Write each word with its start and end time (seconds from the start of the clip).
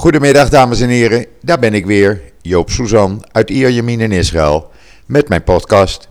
Goedemiddag 0.00 0.48
dames 0.48 0.80
en 0.80 0.88
heren, 0.88 1.26
daar 1.42 1.58
ben 1.58 1.74
ik 1.74 1.86
weer, 1.86 2.22
Joop 2.42 2.70
Suzan 2.70 3.24
uit 3.32 3.50
Ierjemien 3.50 4.00
in 4.00 4.12
Israël, 4.12 4.70
met 5.06 5.28
mijn 5.28 5.42
podcast. 5.42 6.08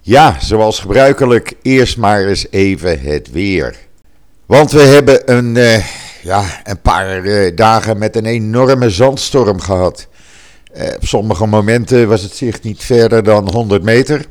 Ja, 0.00 0.36
zoals 0.40 0.78
gebruikelijk, 0.80 1.52
eerst 1.62 1.96
maar 1.96 2.24
eens 2.24 2.46
even 2.50 3.00
het 3.00 3.30
weer. 3.30 3.76
Want 4.46 4.70
we 4.70 4.80
hebben 4.80 5.32
een, 5.36 5.56
uh, 5.56 5.84
ja, 6.22 6.44
een 6.64 6.80
paar 6.80 7.24
uh, 7.24 7.56
dagen 7.56 7.98
met 7.98 8.16
een 8.16 8.26
enorme 8.26 8.90
zandstorm 8.90 9.60
gehad. 9.60 10.06
Uh, 10.76 10.86
op 10.96 11.06
sommige 11.06 11.46
momenten 11.46 12.08
was 12.08 12.22
het 12.22 12.36
zicht 12.36 12.62
niet 12.62 12.84
verder 12.84 13.22
dan 13.22 13.50
100 13.52 13.82
meter. 13.82 14.26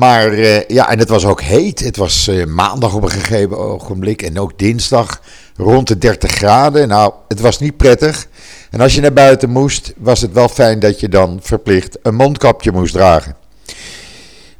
Maar 0.00 0.38
ja, 0.72 0.90
en 0.90 0.98
het 0.98 1.08
was 1.08 1.24
ook 1.24 1.40
heet. 1.40 1.80
Het 1.80 1.96
was 1.96 2.30
maandag 2.48 2.94
op 2.94 3.02
een 3.02 3.10
gegeven 3.10 3.58
ogenblik 3.58 4.22
en 4.22 4.38
ook 4.38 4.58
dinsdag 4.58 5.20
rond 5.56 5.88
de 5.88 5.98
30 5.98 6.30
graden. 6.30 6.88
Nou, 6.88 7.12
het 7.28 7.40
was 7.40 7.58
niet 7.58 7.76
prettig. 7.76 8.26
En 8.70 8.80
als 8.80 8.94
je 8.94 9.00
naar 9.00 9.12
buiten 9.12 9.50
moest, 9.50 9.92
was 9.96 10.20
het 10.20 10.32
wel 10.32 10.48
fijn 10.48 10.78
dat 10.78 11.00
je 11.00 11.08
dan 11.08 11.38
verplicht 11.42 11.98
een 12.02 12.14
mondkapje 12.14 12.72
moest 12.72 12.92
dragen. 12.92 13.36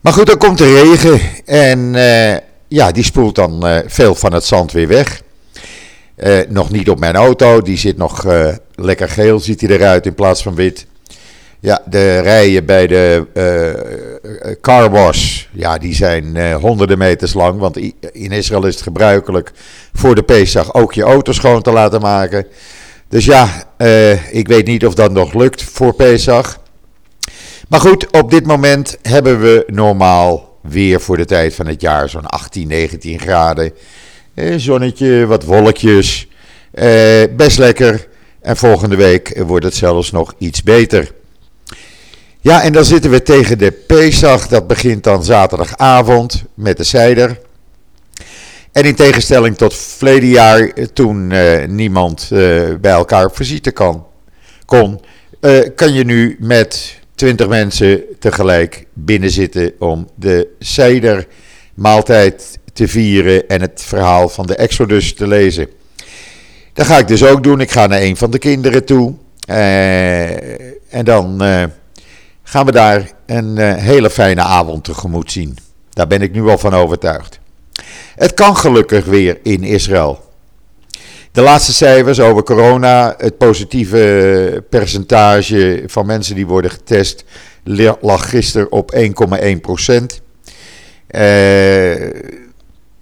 Maar 0.01 0.13
goed, 0.13 0.27
dan 0.27 0.39
komt 0.39 0.59
de 0.59 0.83
regen 0.83 1.21
en 1.45 1.95
uh, 1.95 2.37
ja, 2.69 2.93
die 2.93 3.05
spoelt 3.05 3.35
dan 3.35 3.83
veel 3.87 4.15
van 4.15 4.33
het 4.33 4.45
zand 4.45 4.73
weer 4.73 4.89
weg. 4.89 5.23
Nog 6.49 6.71
niet 6.71 6.91
op 6.91 6.99
mijn 6.99 7.17
auto, 7.17 7.63
die 7.63 7.79
zit 7.79 7.97
nog 7.97 8.27
lekker 8.75 9.09
geel, 9.09 9.41
ziet 9.41 9.61
hij 9.61 9.71
eruit 9.71 10.07
in 10.07 10.15
plaats 10.15 10.43
van 10.43 10.55
wit. 10.55 10.87
Ja, 11.63 11.83
de 11.87 12.21
rijen 12.21 12.65
bij 12.65 12.87
de 12.87 13.27
uh, 13.35 14.53
car 14.61 14.91
wash, 14.91 15.45
ja, 15.53 15.79
die 15.79 15.95
zijn 15.95 16.37
uh, 16.37 16.55
honderden 16.55 16.99
meters 16.99 17.35
lang. 17.35 17.59
Want 17.59 17.77
in 18.13 18.33
Israël 18.33 18.67
is 18.67 18.75
het 18.75 18.83
gebruikelijk 18.83 19.53
voor 19.93 20.15
de 20.15 20.23
Pesach 20.23 20.75
ook 20.75 20.93
je 20.93 21.03
auto 21.03 21.33
schoon 21.33 21.63
te 21.63 21.73
laten 21.73 22.01
maken. 22.01 22.47
Dus 23.09 23.25
ja, 23.25 23.65
ik 24.31 24.49
weet 24.49 24.67
niet 24.67 24.87
of 24.87 24.95
dat 24.95 25.13
nog 25.13 25.35
lukt 25.35 25.63
voor 25.63 25.95
Pesach. 25.95 26.61
Maar 27.69 27.81
goed, 27.81 28.11
op 28.11 28.31
dit 28.31 28.47
moment 28.47 28.99
hebben 29.03 29.41
we 29.41 29.65
normaal 29.67 30.59
weer 30.63 31.01
voor 31.01 31.17
de 31.17 31.25
tijd 31.25 31.55
van 31.55 31.67
het 31.67 31.81
jaar 31.81 32.09
zo'n 32.09 32.27
18, 32.27 32.69
19 32.69 33.19
graden. 33.19 33.73
zonnetje, 34.57 35.27
wat 35.27 35.45
wolkjes. 35.45 36.29
best 37.37 37.59
lekker. 37.59 38.09
En 38.41 38.57
volgende 38.57 38.97
week 38.97 39.43
wordt 39.47 39.65
het 39.65 39.75
zelfs 39.75 40.11
nog 40.11 40.35
iets 40.39 40.63
beter. 40.63 41.19
Ja, 42.43 42.63
en 42.63 42.73
dan 42.73 42.85
zitten 42.85 43.11
we 43.11 43.23
tegen 43.23 43.59
de 43.59 43.71
Pesach. 43.71 44.49
Dat 44.49 44.67
begint 44.67 45.05
dan 45.05 45.25
zaterdagavond 45.25 46.45
met 46.55 46.77
de 46.77 46.85
Seider. 46.85 47.39
En 48.73 48.85
in 48.85 48.95
tegenstelling 48.95 49.57
tot 49.57 49.75
verleden 49.75 50.29
jaar, 50.29 50.61
eh, 50.61 50.85
toen 50.85 51.31
uh, 51.31 51.65
niemand 51.67 52.31
uh, 52.33 52.39
bij 52.81 52.93
elkaar 52.93 53.27
op 53.27 53.37
visite 53.37 53.71
kan, 53.71 54.07
kon, 54.65 55.01
kan 55.75 55.93
je 55.93 56.05
nu 56.05 56.37
met 56.39 56.99
20 57.15 57.49
mensen 57.49 58.03
tegelijk 58.19 58.87
binnenzitten 58.93 59.73
om 59.79 60.09
de 60.15 60.49
Seider 60.59 61.27
maaltijd 61.75 62.59
te 62.73 62.89
vieren 62.89 63.49
en 63.49 63.61
het 63.61 63.83
verhaal 63.87 64.29
van 64.29 64.47
de 64.47 64.55
Exodus 64.55 65.15
te 65.15 65.27
lezen. 65.27 65.69
Dat 66.73 66.87
ga 66.87 66.99
ik 66.99 67.09
dus 67.09 67.25
ook 67.25 67.43
doen. 67.43 67.61
Ik 67.61 67.71
ga 67.71 67.87
naar 67.87 68.01
een 68.01 68.17
van 68.17 68.31
de 68.31 68.39
kinderen 68.39 68.85
toe. 68.85 69.15
en 70.89 71.05
dan 71.05 71.43
gaan 72.51 72.67
we 72.67 72.73
daar 72.73 73.11
een 73.27 73.57
uh, 73.57 73.75
hele 73.75 74.11
fijne 74.11 74.41
avond 74.41 74.85
tegemoet 74.85 75.33
zien. 75.33 75.59
Daar 75.91 76.07
ben 76.07 76.23
ik 76.23 76.33
nu 76.33 76.49
al 76.49 76.59
van 76.59 76.75
overtuigd. 76.75 77.41
Het 78.15 78.35
kan 78.35 78.57
gelukkig 78.57 79.05
weer 79.05 79.39
in 79.43 79.63
Israël. 79.63 80.25
De 81.33 81.41
laatste 81.41 81.73
cijfers 81.73 82.21
over 82.21 82.43
corona, 82.43 83.15
het 83.19 83.39
positieve 83.39 84.65
percentage 84.71 85.83
van 85.87 86.07
mensen 86.07 86.35
die 86.35 86.47
worden 86.47 86.71
getest, 86.71 87.25
lag 88.01 88.31
gisteren 88.31 88.73
op 88.73 88.95
1,1 88.95 89.61
procent. 89.61 90.21
Uh, 91.11 91.21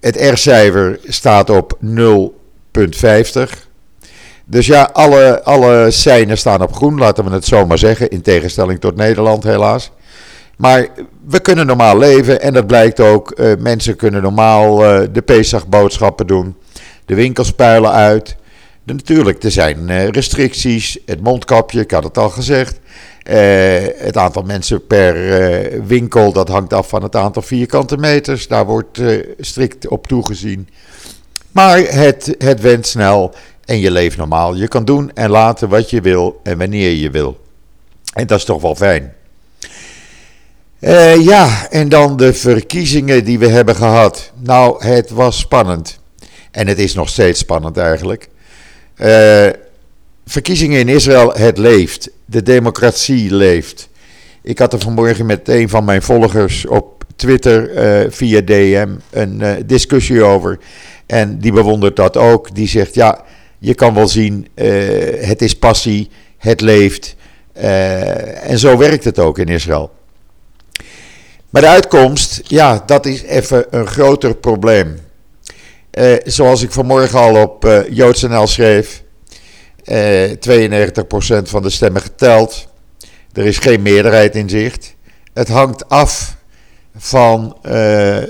het 0.00 0.16
R-cijfer 0.16 0.98
staat 1.04 1.50
op 1.50 1.78
0,50. 1.84 3.67
Dus 4.50 4.66
ja, 4.66 4.90
alle, 4.92 5.42
alle 5.42 5.90
staan 6.34 6.62
op 6.62 6.74
groen, 6.74 6.98
laten 6.98 7.24
we 7.24 7.30
het 7.30 7.44
zo 7.44 7.66
maar 7.66 7.78
zeggen. 7.78 8.08
In 8.08 8.22
tegenstelling 8.22 8.80
tot 8.80 8.96
Nederland, 8.96 9.44
helaas. 9.44 9.90
Maar 10.56 10.88
we 11.26 11.40
kunnen 11.40 11.66
normaal 11.66 11.98
leven 11.98 12.40
en 12.40 12.52
dat 12.52 12.66
blijkt 12.66 13.00
ook. 13.00 13.32
Uh, 13.36 13.52
mensen 13.58 13.96
kunnen 13.96 14.22
normaal 14.22 14.84
uh, 14.84 15.06
de 15.12 15.22
Pesach-boodschappen 15.22 16.26
doen. 16.26 16.56
De 17.04 17.14
winkels 17.14 17.52
puilen 17.52 17.92
uit. 17.92 18.36
De, 18.82 18.92
natuurlijk, 18.92 19.42
er 19.42 19.50
zijn 19.50 19.88
uh, 19.88 20.08
restricties. 20.08 20.98
Het 21.06 21.20
mondkapje, 21.20 21.80
ik 21.80 21.90
had 21.90 22.04
het 22.04 22.18
al 22.18 22.30
gezegd. 22.30 22.78
het 23.96 24.16
aantal 24.16 24.42
mensen 24.42 24.86
per 24.86 25.14
winkel, 25.86 26.32
dat 26.32 26.48
hangt 26.48 26.72
af 26.72 26.88
van 26.88 27.02
het 27.02 27.16
aantal 27.16 27.42
vierkante 27.42 27.96
meters. 27.96 28.48
Daar 28.48 28.66
wordt 28.66 29.00
strikt 29.38 29.88
op 29.88 30.06
toegezien. 30.06 30.68
Maar 31.52 31.78
het, 31.78 32.34
het 32.38 32.60
went 32.60 32.86
snel 32.86 33.34
en 33.68 33.80
je 33.80 33.90
leeft 33.90 34.16
normaal. 34.16 34.54
Je 34.54 34.68
kan 34.68 34.84
doen 34.84 35.10
en 35.14 35.30
laten 35.30 35.68
wat 35.68 35.90
je 35.90 36.00
wil 36.00 36.40
en 36.42 36.58
wanneer 36.58 36.90
je 36.90 37.10
wil. 37.10 37.40
En 38.12 38.26
dat 38.26 38.38
is 38.38 38.44
toch 38.44 38.62
wel 38.62 38.74
fijn. 38.74 39.14
Uh, 40.80 41.24
ja, 41.24 41.70
en 41.70 41.88
dan 41.88 42.16
de 42.16 42.32
verkiezingen 42.32 43.24
die 43.24 43.38
we 43.38 43.48
hebben 43.48 43.76
gehad. 43.76 44.32
Nou, 44.42 44.84
het 44.84 45.10
was 45.10 45.38
spannend. 45.38 46.00
En 46.50 46.66
het 46.66 46.78
is 46.78 46.94
nog 46.94 47.08
steeds 47.08 47.38
spannend 47.40 47.76
eigenlijk. 47.76 48.28
Uh, 48.96 49.46
verkiezingen 50.26 50.78
in 50.78 50.88
Israël, 50.88 51.32
het 51.34 51.58
leeft. 51.58 52.10
De 52.24 52.42
democratie 52.42 53.34
leeft. 53.34 53.88
Ik 54.42 54.58
had 54.58 54.72
er 54.72 54.80
vanmorgen 54.80 55.26
met 55.26 55.48
een 55.48 55.68
van 55.68 55.84
mijn 55.84 56.02
volgers 56.02 56.66
op 56.66 57.04
Twitter 57.16 57.70
uh, 58.04 58.10
via 58.10 58.40
DM 58.40 58.88
een 59.10 59.62
discussie 59.66 60.22
over. 60.22 60.58
En 61.06 61.38
die 61.38 61.52
bewondert 61.52 61.96
dat 61.96 62.16
ook. 62.16 62.54
Die 62.54 62.68
zegt: 62.68 62.94
Ja, 62.94 63.24
je 63.58 63.74
kan 63.74 63.94
wel 63.94 64.08
zien, 64.08 64.48
uh, 64.54 65.26
het 65.26 65.42
is 65.42 65.54
passie, 65.54 66.10
het 66.38 66.60
leeft. 66.60 67.16
Uh, 67.56 68.50
en 68.50 68.58
zo 68.58 68.76
werkt 68.76 69.04
het 69.04 69.18
ook 69.18 69.38
in 69.38 69.48
Israël. 69.48 69.90
Maar 71.50 71.62
de 71.62 71.68
uitkomst, 71.68 72.40
ja, 72.44 72.82
dat 72.86 73.06
is 73.06 73.22
even 73.22 73.66
een 73.70 73.86
groter 73.86 74.34
probleem. 74.34 74.98
Uh, 75.92 76.14
zoals 76.24 76.62
ik 76.62 76.72
vanmorgen 76.72 77.18
al 77.18 77.42
op 77.42 77.64
uh, 77.64 77.88
JoodsNL 77.90 78.46
schreef, 78.46 79.02
92% 79.82 79.92
van 81.42 81.62
de 81.62 81.70
stemmen 81.70 82.02
geteld. 82.02 82.68
Er 83.32 83.44
is 83.44 83.58
geen 83.58 83.82
meerderheid 83.82 84.34
in 84.34 84.48
zicht. 84.48 84.94
Het 85.32 85.48
hangt 85.48 85.88
af 85.88 86.36
van 86.96 87.56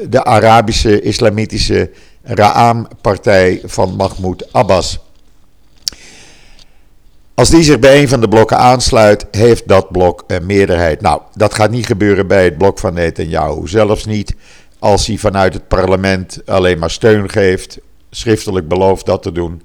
de 0.09 0.25
Arabische 0.25 1.00
Islamitische 1.00 1.91
Ra'am-partij 2.22 3.60
van 3.65 3.97
Mahmoud 3.97 4.53
Abbas. 4.53 4.99
Als 7.38 7.50
die 7.50 7.62
zich 7.62 7.78
bij 7.78 8.00
een 8.00 8.09
van 8.09 8.21
de 8.21 8.28
blokken 8.28 8.59
aansluit, 8.59 9.26
heeft 9.31 9.69
dat 9.69 9.93
blok 9.93 10.25
een 10.26 10.47
meerderheid. 10.47 11.00
Nou, 11.00 11.22
dat 11.34 11.54
gaat 11.54 11.71
niet 11.71 11.87
gebeuren 11.87 12.26
bij 12.26 12.44
het 12.44 12.59
blok 12.59 12.78
van 12.78 12.94
Netanyahu. 12.94 13.69
Zelfs 13.69 14.04
niet 14.04 14.34
als 14.78 15.06
hij 15.06 15.16
vanuit 15.16 15.54
het 15.54 15.69
parlement 15.69 16.41
alleen 16.47 16.78
maar 16.78 16.91
steun 16.91 17.31
geeft, 17.31 17.78
schriftelijk 18.10 18.69
belooft 18.69 19.06
dat 19.06 19.22
te 19.22 19.32
doen. 19.32 19.62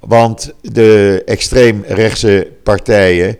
Want 0.00 0.52
de 0.60 1.22
extreemrechtse 1.26 2.48
partijen 2.62 3.38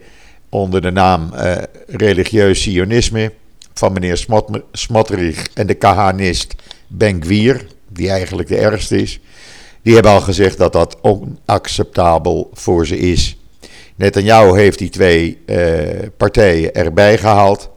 onder 0.49 0.81
de 0.81 0.91
naam 0.91 1.31
uh, 1.35 1.57
religieus 1.87 2.63
sionisme 2.63 3.33
van 3.73 3.93
meneer 3.93 4.27
Smotrich 4.73 5.49
en 5.55 5.67
de 5.67 5.75
Kahanist 5.75 6.55
Ben 6.87 7.23
Gvir, 7.23 7.67
die 7.89 8.11
eigenlijk 8.11 8.49
de 8.49 8.57
ergste 8.57 8.97
is, 8.97 9.21
die 9.83 9.95
hebben 9.95 10.13
al 10.13 10.21
gezegd 10.21 10.59
dat 10.59 10.73
dat 10.73 10.97
onacceptabel 11.01 12.51
voor 12.53 12.87
ze 12.87 12.99
is. 12.99 13.39
Netanyahu 13.95 14.59
heeft 14.59 14.79
die 14.79 14.89
twee 14.89 15.39
uh, 15.47 16.09
partijen 16.17 16.75
erbij 16.75 17.19
gehaald. 17.19 17.71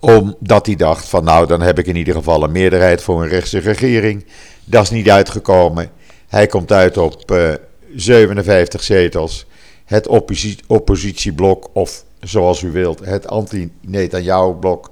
Omdat 0.00 0.66
hij 0.66 0.76
dacht 0.76 1.08
van 1.08 1.24
nou 1.24 1.46
dan 1.46 1.60
heb 1.60 1.78
ik 1.78 1.86
in 1.86 1.96
ieder 1.96 2.14
geval 2.14 2.42
een 2.42 2.52
meerderheid 2.52 3.02
voor 3.02 3.22
een 3.22 3.28
rechtse 3.28 3.58
regering. 3.58 4.24
Dat 4.64 4.82
is 4.82 4.90
niet 4.90 5.10
uitgekomen. 5.10 5.90
Hij 6.28 6.46
komt 6.46 6.72
uit 6.72 6.96
op 6.96 7.30
uh, 7.30 7.52
eh, 7.52 7.58
57 7.94 8.82
zetels. 8.82 9.46
Het 9.84 10.06
opposi 10.06 10.56
oppositieblok 10.66 11.68
of 11.72 12.04
zoals 12.20 12.62
u 12.62 12.70
wilt 12.70 13.04
het 13.04 13.26
anti-Netanyahu-blok 13.26 14.90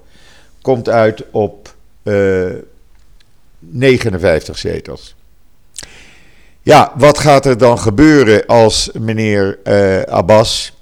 komt 0.62 0.88
uit 0.88 1.24
op 1.30 1.74
uh, 2.02 2.48
eh, 2.48 2.56
59 3.58 4.58
zetels. 4.58 5.14
Ja, 6.70 6.92
wat 6.96 7.18
gaat 7.18 7.46
er 7.46 7.58
dan 7.58 7.78
gebeuren 7.78 8.46
als 8.46 8.90
meneer 8.98 9.58
uh, 9.64 10.02
Abbas, 10.02 10.72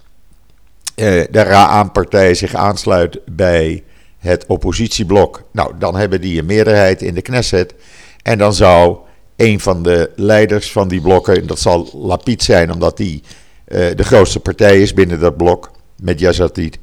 uh, 0.96 1.24
de 1.30 1.42
Ra'an-partij, 1.42 2.34
zich 2.34 2.54
aansluit 2.54 3.20
bij 3.26 3.84
het 4.18 4.46
oppositieblok? 4.46 5.42
Nou, 5.52 5.72
dan 5.78 5.96
hebben 5.96 6.20
die 6.20 6.38
een 6.38 6.46
meerderheid 6.46 7.02
in 7.02 7.14
de 7.14 7.22
Knesset. 7.22 7.74
En 8.22 8.38
dan 8.38 8.54
zou 8.54 8.96
een 9.36 9.60
van 9.60 9.82
de 9.82 10.10
leiders 10.16 10.72
van 10.72 10.88
die 10.88 11.00
blokken, 11.00 11.46
dat 11.46 11.58
zal 11.58 11.90
Lapid 11.92 12.42
zijn, 12.42 12.72
omdat 12.72 12.96
die 12.96 13.22
de 13.64 14.04
grootste 14.04 14.40
partij 14.40 14.80
is 14.80 14.94
binnen 14.94 15.20
dat 15.20 15.36
blok, 15.36 15.70
met 15.96 16.20
Yazatid. 16.20 16.78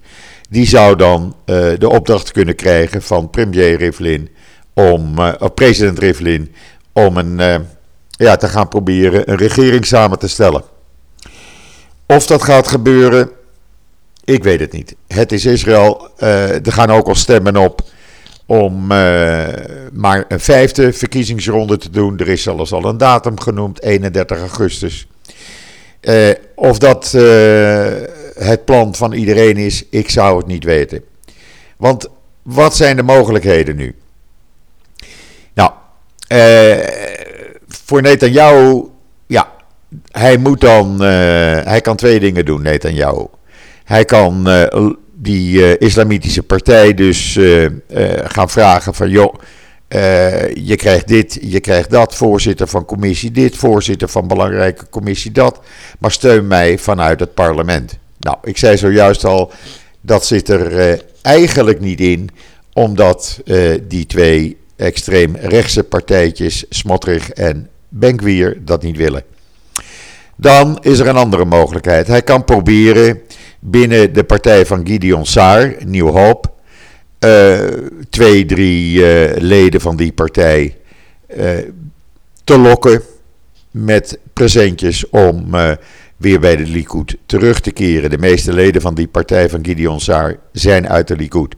Die 0.49 0.67
zou 0.67 0.95
dan 0.95 1.35
de 1.77 1.89
opdracht 1.89 2.31
kunnen 2.31 2.55
krijgen 2.55 3.01
van 3.01 3.29
premier 3.29 3.77
Rivlin 3.77 4.29
om, 4.73 5.19
of 5.19 5.53
president 5.53 5.99
Rivlin, 5.99 6.53
om 6.93 7.17
een, 7.17 7.65
ja, 8.17 8.35
te 8.35 8.47
gaan 8.47 8.67
proberen 8.67 9.31
een 9.31 9.37
regering 9.37 9.85
samen 9.85 10.19
te 10.19 10.27
stellen. 10.27 10.63
Of 12.05 12.25
dat 12.25 12.43
gaat 12.43 12.67
gebeuren, 12.67 13.29
ik 14.23 14.43
weet 14.43 14.59
het 14.59 14.71
niet. 14.71 14.95
Het 15.07 15.31
is 15.31 15.45
Israël. 15.45 16.09
Uh, 16.19 16.65
er 16.65 16.71
gaan 16.71 16.89
ook 16.89 17.07
al 17.07 17.15
stemmen 17.15 17.55
op 17.57 17.81
om 18.45 18.91
uh, 18.91 19.47
maar 19.93 20.25
een 20.27 20.39
vijfde 20.39 20.93
verkiezingsronde 20.93 21.77
te 21.77 21.89
doen. 21.89 22.17
Er 22.17 22.27
is 22.27 22.43
zelfs 22.43 22.71
al 22.71 22.85
een 22.85 22.97
datum 22.97 23.39
genoemd, 23.39 23.81
31 23.81 24.39
augustus. 24.39 25.07
Uh, 26.01 26.29
of 26.55 26.77
dat 26.77 27.11
het 28.35 28.65
plan 28.65 28.95
van 28.95 29.13
iedereen 29.13 29.57
is, 29.57 29.85
ik 29.89 30.09
zou 30.09 30.37
het 30.37 30.47
niet 30.47 30.63
weten. 30.63 31.03
Want 31.77 32.07
wat 32.41 32.75
zijn 32.75 32.95
de 32.95 33.03
mogelijkheden 33.03 33.75
nu? 33.75 33.95
Nou, 35.53 35.71
voor 37.85 38.01
Netanyahu, 38.01 38.83
ja, 39.27 39.51
hij 40.11 40.37
moet 40.37 40.61
dan, 40.61 41.01
hij 41.01 41.81
kan 41.81 41.95
twee 41.95 42.19
dingen 42.19 42.45
doen, 42.45 42.61
Netanyahu. 42.61 43.25
Hij 43.83 44.05
kan 44.05 44.49
uh, 44.49 44.89
die 45.13 45.57
uh, 45.57 45.73
islamitische 45.79 46.43
partij 46.43 46.93
dus 46.93 47.39
gaan 48.23 48.49
vragen 48.49 48.93
van 48.93 49.09
joh, 49.09 49.33
je 50.53 50.75
krijgt 50.75 51.07
dit, 51.07 51.37
je 51.41 51.59
krijgt 51.59 51.89
dat, 51.89 52.15
voorzitter 52.15 52.67
van 52.67 52.85
commissie 52.85 53.31
dit, 53.31 53.57
voorzitter 53.57 54.07
van 54.07 54.27
belangrijke 54.27 54.89
commissie 54.89 55.31
dat, 55.31 55.59
maar 55.99 56.11
steun 56.11 56.47
mij 56.47 56.77
vanuit 56.77 57.19
het 57.19 57.33
parlement. 57.33 57.97
Nou, 58.19 58.37
ik 58.43 58.57
zei 58.57 58.77
zojuist 58.77 59.25
al, 59.25 59.51
dat 60.01 60.25
zit 60.25 60.49
er 60.49 61.01
eigenlijk 61.21 61.79
niet 61.79 61.99
in, 61.99 62.29
omdat 62.73 63.41
die 63.87 64.05
twee 64.05 64.57
extreem 64.75 65.35
rechtse 65.35 65.83
partijtjes, 65.83 66.65
Smotrich 66.69 67.29
en 67.29 67.69
Benkwier, 67.89 68.57
dat 68.65 68.83
niet 68.83 68.97
willen. 68.97 69.23
Dan 70.35 70.77
is 70.81 70.99
er 70.99 71.07
een 71.07 71.15
andere 71.15 71.45
mogelijkheid. 71.45 72.07
Hij 72.07 72.21
kan 72.21 72.43
proberen 72.43 73.21
binnen 73.59 74.13
de 74.13 74.23
partij 74.23 74.65
van 74.65 74.87
Gideon 74.87 75.25
Saar, 75.25 75.75
Nieuw 75.85 76.11
Hoop, 76.11 76.53
uh, 77.19 77.59
twee, 78.09 78.45
drie 78.45 78.97
uh, 78.97 79.37
leden 79.37 79.81
van 79.81 79.95
die 79.95 80.11
partij 80.11 80.77
uh, 81.37 81.49
te 82.43 82.57
lokken 82.57 83.01
met 83.71 84.19
presentjes 84.33 85.09
om 85.09 85.55
weer 86.17 86.39
bij 86.39 86.55
de 86.55 86.67
Likud 86.67 87.17
terug 87.25 87.59
te 87.59 87.71
keren. 87.71 88.09
De 88.09 88.17
meeste 88.17 88.53
leden 88.53 88.81
van 88.81 88.95
die 88.95 89.07
partij 89.07 89.49
van 89.49 89.65
Gideon 89.65 89.99
Saar 89.99 90.37
zijn 90.51 90.89
uit 90.89 91.07
de 91.07 91.15
Likud. 91.15 91.55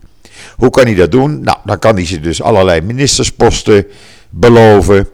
Hoe 0.55 0.69
kan 0.69 0.85
hij 0.85 0.95
dat 0.95 1.11
doen? 1.11 1.41
Nou, 1.41 1.57
dan 1.65 1.79
kan 1.79 1.95
hij 1.95 2.05
ze 2.05 2.19
dus 2.19 2.41
allerlei 2.41 2.81
ministersposten 2.81 3.85
beloven. 4.29 5.07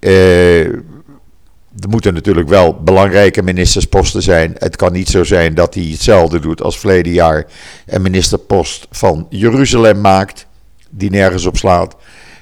Er 0.00 1.88
moeten 1.88 2.14
natuurlijk 2.14 2.48
wel 2.48 2.74
belangrijke 2.82 3.42
ministersposten 3.42 4.22
zijn. 4.22 4.54
Het 4.58 4.76
kan 4.76 4.92
niet 4.92 5.08
zo 5.08 5.24
zijn 5.24 5.54
dat 5.54 5.74
hij 5.74 5.84
hetzelfde 5.84 6.38
doet 6.38 6.62
als 6.62 6.78
verleden 6.78 7.12
jaar 7.12 7.46
een 7.86 8.02
ministerpost 8.02 8.86
van 8.90 9.26
Jeruzalem 9.30 10.00
maakt, 10.00 10.46
die 10.90 11.10
nergens 11.10 11.46
op 11.46 11.56
slaat. 11.56 11.96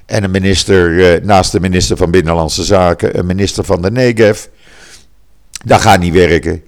En 0.06 0.24
een 0.24 0.30
minister, 0.30 1.14
eh, 1.14 1.24
naast 1.24 1.52
de 1.52 1.60
minister 1.60 1.96
van 1.96 2.10
Binnenlandse 2.10 2.64
Zaken, 2.64 3.18
een 3.18 3.26
minister 3.26 3.64
van 3.64 3.82
de 3.82 3.90
Negev. 3.90 4.44
Dat 5.64 5.80
gaat 5.80 6.00
niet 6.00 6.12
werken. 6.12 6.62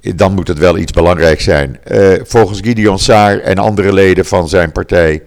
Dan 0.00 0.34
moet 0.34 0.48
het 0.48 0.58
wel 0.58 0.78
iets 0.78 0.92
belangrijks 0.92 1.44
zijn. 1.44 1.78
Uh, 1.92 2.12
volgens 2.22 2.60
Gideon 2.60 2.98
Saar 2.98 3.38
en 3.38 3.58
andere 3.58 3.92
leden 3.92 4.24
van 4.24 4.48
zijn 4.48 4.72
partij 4.72 5.22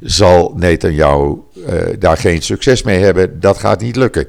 zal 0.00 0.52
Netanyahu 0.56 1.36
uh, 1.56 1.72
daar 1.98 2.16
geen 2.16 2.42
succes 2.42 2.82
mee 2.82 2.98
hebben. 2.98 3.40
Dat 3.40 3.58
gaat 3.58 3.80
niet 3.80 3.96
lukken. 3.96 4.26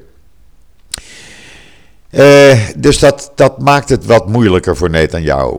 Uh, 2.10 2.58
dus 2.76 2.98
dat, 2.98 3.32
dat 3.34 3.60
maakt 3.60 3.88
het 3.88 4.04
wat 4.06 4.28
moeilijker 4.28 4.76
voor 4.76 4.90
Netanyahu. 4.90 5.56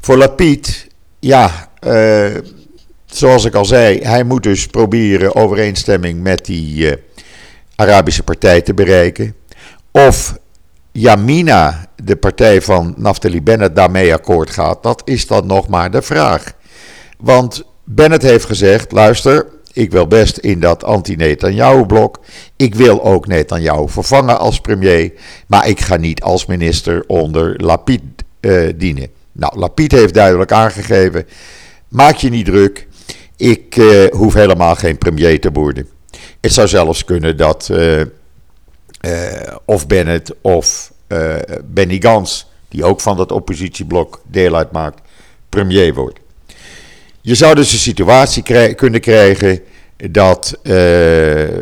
Voor 0.00 0.16
Lapid, 0.16 0.86
ja, 1.18 1.68
uh, 1.80 2.36
zoals 3.06 3.44
ik 3.44 3.54
al 3.54 3.64
zei, 3.64 4.00
hij 4.00 4.24
moet 4.24 4.42
dus 4.42 4.66
proberen 4.66 5.34
overeenstemming 5.34 6.22
met 6.22 6.44
die 6.44 6.90
uh, 6.90 6.92
Arabische 7.76 8.22
partij 8.22 8.60
te 8.60 8.74
bereiken. 8.74 9.34
Of 9.90 10.38
Yamina, 10.92 11.86
de 12.02 12.16
partij 12.16 12.62
van 12.62 12.94
Naftali 12.96 13.42
Bennett, 13.42 13.76
daarmee 13.76 14.14
akkoord 14.14 14.50
gaat, 14.50 14.82
dat 14.82 15.02
is 15.04 15.26
dan 15.26 15.46
nog 15.46 15.68
maar 15.68 15.90
de 15.90 16.02
vraag. 16.02 16.52
Want 17.18 17.64
Bennett 17.84 18.22
heeft 18.22 18.44
gezegd: 18.44 18.92
luister, 18.92 19.46
ik 19.76 19.90
wil 19.90 20.06
best 20.06 20.36
in 20.36 20.60
dat 20.60 20.84
anti-Netanyahu-blok. 20.84 22.20
Ik 22.56 22.74
wil 22.74 23.04
ook 23.04 23.26
Netanyahu 23.26 23.88
vervangen 23.88 24.38
als 24.38 24.60
premier. 24.60 25.12
Maar 25.46 25.68
ik 25.68 25.80
ga 25.80 25.96
niet 25.96 26.22
als 26.22 26.46
minister 26.46 27.04
onder 27.06 27.62
Lapid 27.62 28.00
uh, 28.40 28.72
dienen. 28.76 29.08
Nou, 29.32 29.58
Lapid 29.58 29.92
heeft 29.92 30.14
duidelijk 30.14 30.52
aangegeven: 30.52 31.26
maak 31.88 32.16
je 32.16 32.28
niet 32.28 32.44
druk. 32.44 32.86
Ik 33.36 33.76
uh, 33.76 34.10
hoef 34.10 34.34
helemaal 34.34 34.74
geen 34.74 34.98
premier 34.98 35.40
te 35.40 35.50
worden. 35.52 35.88
Het 36.40 36.52
zou 36.52 36.68
zelfs 36.68 37.04
kunnen 37.04 37.36
dat 37.36 37.68
uh, 37.72 38.02
of 39.64 39.86
Bennett 39.86 40.34
of 40.40 40.92
Benny 41.64 41.96
Gans, 42.00 42.50
die 42.68 42.84
ook 42.84 43.00
van 43.00 43.16
dat 43.16 43.32
oppositieblok 43.32 44.20
deel 44.26 44.56
uitmaakt, 44.56 45.00
premier 45.48 45.94
wordt. 45.94 46.18
Je 47.26 47.34
zou 47.34 47.54
dus 47.54 47.72
een 47.72 47.78
situatie 47.78 48.74
kunnen 48.74 49.00
krijgen 49.00 49.60
dat 50.10 50.58
uh, 50.62 51.42
uh, 51.42 51.56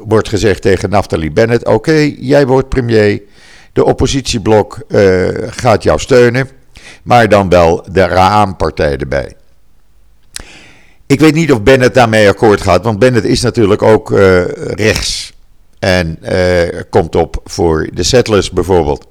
wordt 0.00 0.28
gezegd 0.28 0.62
tegen 0.62 0.90
Naftali 0.90 1.32
Bennett: 1.32 1.66
Oké, 1.66 2.14
jij 2.18 2.46
wordt 2.46 2.68
premier. 2.68 3.22
De 3.72 3.84
oppositieblok 3.84 4.82
uh, 4.88 5.28
gaat 5.46 5.82
jou 5.82 5.98
steunen, 5.98 6.48
maar 7.02 7.28
dan 7.28 7.48
wel 7.48 7.86
de 7.92 8.06
Raam-partij 8.06 8.96
erbij. 8.96 9.32
Ik 11.06 11.20
weet 11.20 11.34
niet 11.34 11.52
of 11.52 11.62
Bennett 11.62 11.94
daarmee 11.94 12.28
akkoord 12.28 12.60
gaat, 12.60 12.84
want 12.84 12.98
Bennett 12.98 13.26
is 13.26 13.40
natuurlijk 13.40 13.82
ook 13.82 14.10
rechts. 14.74 15.32
En 15.78 16.18
komt 16.90 17.14
op 17.14 17.40
voor 17.44 17.88
de 17.92 18.02
settlers 18.02 18.50
bijvoorbeeld. 18.50 19.06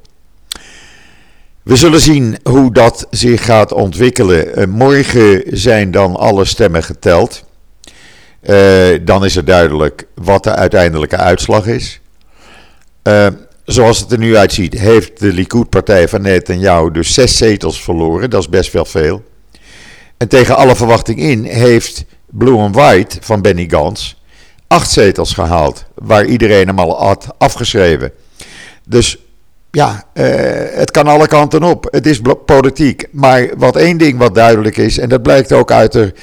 We 1.68 1.76
zullen 1.76 2.00
zien 2.00 2.38
hoe 2.44 2.74
dat 2.74 3.08
zich 3.10 3.46
gaat 3.46 3.72
ontwikkelen. 3.72 4.60
Uh, 4.60 4.66
morgen 4.66 5.44
zijn 5.46 5.92
dan 5.92 6.16
alle 6.16 6.46
stemmen 6.46 6.84
geteld. 6.84 7.44
Uh, 8.44 9.00
dan 9.02 9.26
is 9.26 9.36
het 9.36 9.48
duidelijk 9.48 10.08
wat 10.16 10.44
de 10.44 10.56
uiteindelijke 10.56 11.18
uitslag 11.18 11.66
is. 11.66 12.00
Uh, 13.04 13.28
zoals 13.66 14.00
het 14.00 14.12
er 14.12 14.18
nu 14.18 14.38
uitziet, 14.38 14.80
heeft 14.80 15.20
de 15.20 15.34
Likud-partij 15.34 16.08
van 16.08 16.22
Netanyahu 16.22 16.92
dus 16.92 17.14
zes 17.14 17.38
zetels 17.38 17.84
verloren. 17.84 18.30
Dat 18.30 18.42
is 18.42 18.50
best 18.50 18.74
wel 18.74 18.86
veel. 18.86 19.24
En 20.18 20.28
tegen 20.28 20.56
alle 20.56 20.76
verwachting 20.76 21.20
in 21.20 21.44
heeft 21.44 22.06
Blue 22.26 22.58
and 22.58 22.76
White 22.76 23.18
van 23.22 23.42
Benny 23.42 23.68
Gans 23.70 24.22
acht 24.68 24.92
zetels 24.92 25.34
gehaald. 25.34 25.86
Waar 25.96 26.26
iedereen 26.26 26.68
hem 26.68 26.80
al 26.80 27.06
had 27.06 27.28
afgeschreven. 27.38 28.12
Dus 28.86 29.18
ja, 29.78 30.04
uh, 30.14 30.26
het 30.78 30.92
kan 30.92 31.08
alle 31.08 31.28
kanten 31.28 31.64
op. 31.64 31.88
Het 31.92 32.06
is 32.06 32.22
politiek. 32.46 33.06
Maar 33.12 33.48
wat 33.58 33.76
één 33.76 33.98
ding 33.98 34.18
wat 34.18 34.36
duidelijk 34.36 34.78
is, 34.78 34.98
en 34.98 35.10
dat 35.10 35.22
blijkt 35.22 35.52
ook 35.52 35.72
uit 35.72 35.92
de 35.92 36.14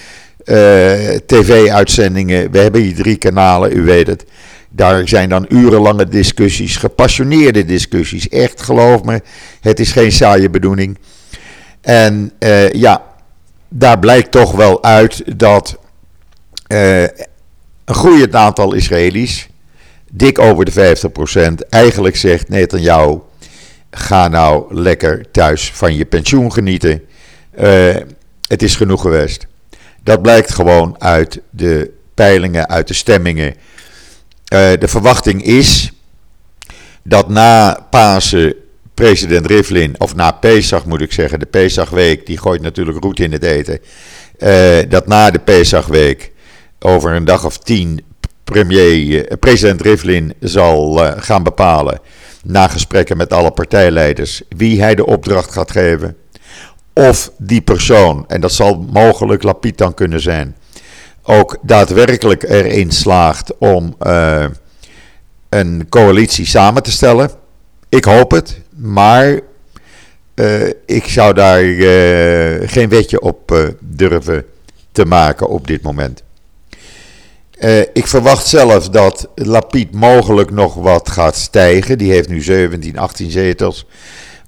uh, 0.44 1.18
tv-uitzendingen. 1.26 2.50
We 2.50 2.58
hebben 2.58 2.80
hier 2.80 2.94
drie 2.94 3.16
kanalen, 3.16 3.76
u 3.76 3.82
weet 3.82 4.06
het. 4.06 4.24
Daar 4.70 5.08
zijn 5.08 5.28
dan 5.28 5.46
urenlange 5.48 6.08
discussies, 6.08 6.76
gepassioneerde 6.76 7.64
discussies. 7.64 8.28
Echt, 8.28 8.62
geloof 8.62 9.02
me, 9.02 9.20
het 9.60 9.80
is 9.80 9.92
geen 9.92 10.12
saaie 10.12 10.50
bedoeling. 10.50 10.98
En 11.80 12.32
uh, 12.38 12.72
ja, 12.72 13.02
daar 13.68 13.98
blijkt 13.98 14.30
toch 14.30 14.52
wel 14.52 14.82
uit 14.82 15.38
dat 15.38 15.78
een 16.66 17.10
groeiend 17.84 18.34
aantal 18.34 18.72
Israëli's, 18.72 19.48
dik 20.10 20.38
over 20.38 20.64
de 20.64 20.96
50%, 21.62 21.68
eigenlijk 21.68 22.16
zegt 22.16 22.48
Netanyahu 22.48 23.18
ga 23.94 24.28
nou 24.28 24.74
lekker 24.74 25.30
thuis 25.30 25.72
van 25.72 25.94
je 25.94 26.04
pensioen 26.04 26.52
genieten. 26.52 27.02
Uh, 27.60 27.96
het 28.48 28.62
is 28.62 28.76
genoeg 28.76 29.00
geweest. 29.00 29.46
Dat 30.02 30.22
blijkt 30.22 30.52
gewoon 30.52 30.96
uit 30.98 31.40
de 31.50 31.90
peilingen, 32.14 32.68
uit 32.68 32.88
de 32.88 32.94
stemmingen. 32.94 33.54
Uh, 34.54 34.70
de 34.78 34.88
verwachting 34.88 35.44
is 35.44 35.92
dat 37.02 37.28
na 37.28 37.86
Pasen 37.90 38.54
president 38.94 39.46
Rivlin, 39.46 39.94
of 39.98 40.14
na 40.14 40.30
Pesach 40.30 40.84
moet 40.84 41.00
ik 41.00 41.12
zeggen, 41.12 41.38
de 41.38 41.46
Pesachweek, 41.46 42.26
die 42.26 42.38
gooit 42.38 42.60
natuurlijk 42.60 43.02
roet 43.02 43.20
in 43.20 43.32
het 43.32 43.42
eten. 43.42 43.78
Uh, 44.38 44.78
dat 44.88 45.06
na 45.06 45.30
de 45.30 45.38
Pesachweek, 45.38 46.32
over 46.80 47.12
een 47.12 47.24
dag 47.24 47.44
of 47.44 47.58
tien, 47.58 48.04
premier, 48.44 49.28
eh, 49.28 49.36
president 49.38 49.80
Rivlin 49.80 50.34
zal 50.40 51.00
gaan 51.16 51.42
bepalen, 51.42 52.00
na 52.44 52.68
gesprekken 52.68 53.16
met 53.16 53.32
alle 53.32 53.50
partijleiders, 53.50 54.42
wie 54.48 54.80
hij 54.80 54.94
de 54.94 55.06
opdracht 55.06 55.52
gaat 55.52 55.70
geven. 55.70 56.16
Of 56.92 57.30
die 57.38 57.60
persoon, 57.60 58.24
en 58.28 58.40
dat 58.40 58.52
zal 58.52 58.86
mogelijk 58.92 59.42
Lapid 59.42 59.78
dan 59.78 59.94
kunnen 59.94 60.20
zijn, 60.20 60.56
ook 61.22 61.58
daadwerkelijk 61.62 62.42
erin 62.42 62.90
slaagt 62.90 63.58
om 63.58 63.96
een 65.48 65.86
coalitie 65.88 66.46
samen 66.46 66.82
te 66.82 66.90
stellen. 66.90 67.30
Ik 67.88 68.04
hoop 68.04 68.30
het, 68.30 68.60
maar 68.76 69.40
uh, 70.34 70.66
ik 70.86 71.04
zou 71.04 71.34
daar 71.34 71.64
uh, 71.64 72.68
geen 72.68 72.88
wetje 72.88 73.20
op 73.20 73.72
durven 73.80 74.44
te 74.92 75.04
maken 75.04 75.48
op 75.48 75.66
dit 75.66 75.82
moment. 75.82 76.23
Ik 77.92 78.06
verwacht 78.06 78.46
zelf 78.46 78.88
dat 78.88 79.28
Lapid 79.34 79.92
mogelijk 79.92 80.50
nog 80.50 80.74
wat 80.74 81.10
gaat 81.10 81.36
stijgen. 81.36 81.98
Die 81.98 82.10
heeft 82.10 82.28
nu 82.28 82.42
17, 82.42 82.98
18 82.98 83.30
zetels. 83.30 83.86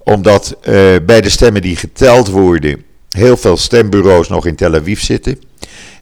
Omdat 0.03 0.57
bij 1.05 1.21
de 1.21 1.29
stemmen 1.29 1.61
die 1.61 1.75
geteld 1.75 2.29
worden 2.29 2.83
heel 3.09 3.37
veel 3.37 3.57
stembureaus 3.57 4.27
nog 4.27 4.45
in 4.45 4.55
Tel 4.55 4.75
Aviv 4.75 4.99
zitten. 4.99 5.39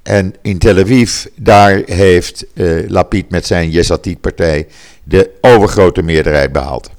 En 0.03 0.35
in 0.41 0.57
Tel 0.57 0.77
Aviv, 0.77 1.25
daar 1.35 1.81
heeft 1.85 2.45
Lapid 2.87 3.29
met 3.29 3.45
zijn 3.45 3.69
Yesatit-partij 3.69 4.67
de 5.03 5.29
overgrote 5.41 6.01
meerderheid 6.01 6.51
behaald. 6.51 6.89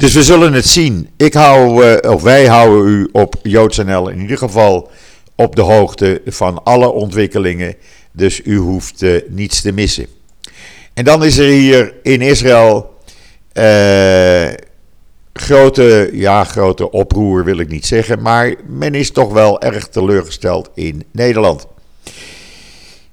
Dus 0.00 0.14
we 0.14 0.22
zullen 0.22 0.52
het 0.52 0.66
zien. 0.66 1.08
Ik 1.16 1.34
hou, 1.34 1.84
uh, 1.84 2.12
of 2.12 2.22
wij 2.22 2.46
houden 2.46 2.92
u 2.92 3.08
op 3.12 3.34
JoodsNL 3.42 4.08
in 4.08 4.20
ieder 4.20 4.38
geval 4.38 4.90
op 5.34 5.56
de 5.56 5.62
hoogte 5.62 6.22
van 6.26 6.64
alle 6.64 6.90
ontwikkelingen. 6.92 7.74
Dus 8.12 8.40
u 8.44 8.56
hoeft 8.56 9.02
uh, 9.02 9.20
niets 9.28 9.60
te 9.60 9.72
missen. 9.72 10.06
En 10.94 11.04
dan 11.04 11.24
is 11.24 11.38
er 11.38 11.48
hier 11.48 11.94
in 12.02 12.20
Israël 12.20 12.94
uh, 13.54 14.48
grote, 15.32 16.10
ja, 16.12 16.44
grote 16.44 16.90
oproer 16.90 17.44
wil 17.44 17.58
ik 17.58 17.68
niet 17.68 17.86
zeggen, 17.86 18.22
maar 18.22 18.54
men 18.66 18.94
is 18.94 19.10
toch 19.10 19.32
wel 19.32 19.60
erg 19.60 19.88
teleurgesteld 19.88 20.70
in 20.74 21.04
Nederland. 21.12 21.66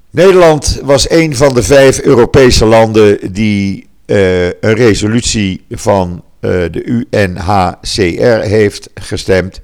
Nederland 0.09 0.79
was 0.83 1.09
een 1.09 1.35
van 1.35 1.53
de 1.53 1.63
vijf 1.63 1.99
Europese 2.01 2.65
landen 2.65 3.33
die 3.33 3.87
een 4.05 4.73
resolutie 4.73 5.65
van 5.69 6.23
de 6.39 7.05
UNHCR 7.09 8.41
heeft 8.41 8.89
gestemd. 8.93 9.61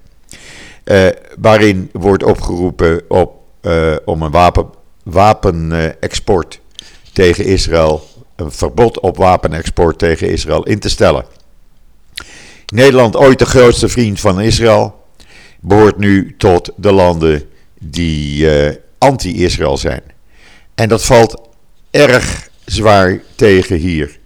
Waarin 1.39 1.89
wordt 1.91 2.23
opgeroepen 2.23 3.01
op, 3.07 3.33
om 4.05 4.21
een 4.21 4.31
wapen, 4.31 4.69
wapenexport 5.03 6.59
tegen 7.13 7.45
Israël, 7.45 8.07
een 8.35 8.51
verbod 8.51 8.99
op 8.99 9.17
wapenexport 9.17 9.97
tegen 9.97 10.29
Israël 10.29 10.63
in 10.63 10.79
te 10.79 10.89
stellen. 10.89 11.25
Nederland, 12.65 13.15
ooit 13.15 13.39
de 13.39 13.45
grootste 13.45 13.89
vriend 13.89 14.19
van 14.19 14.41
Israël, 14.41 15.05
behoort 15.59 15.97
nu 15.97 16.35
tot 16.37 16.69
de 16.75 16.91
landen 16.91 17.43
die 17.79 18.47
anti-Israël 18.97 19.77
zijn. 19.77 20.01
En 20.75 20.89
dat 20.89 21.05
valt 21.05 21.41
erg 21.91 22.49
zwaar 22.65 23.21
tegen 23.35 23.77
hier. 23.77 24.19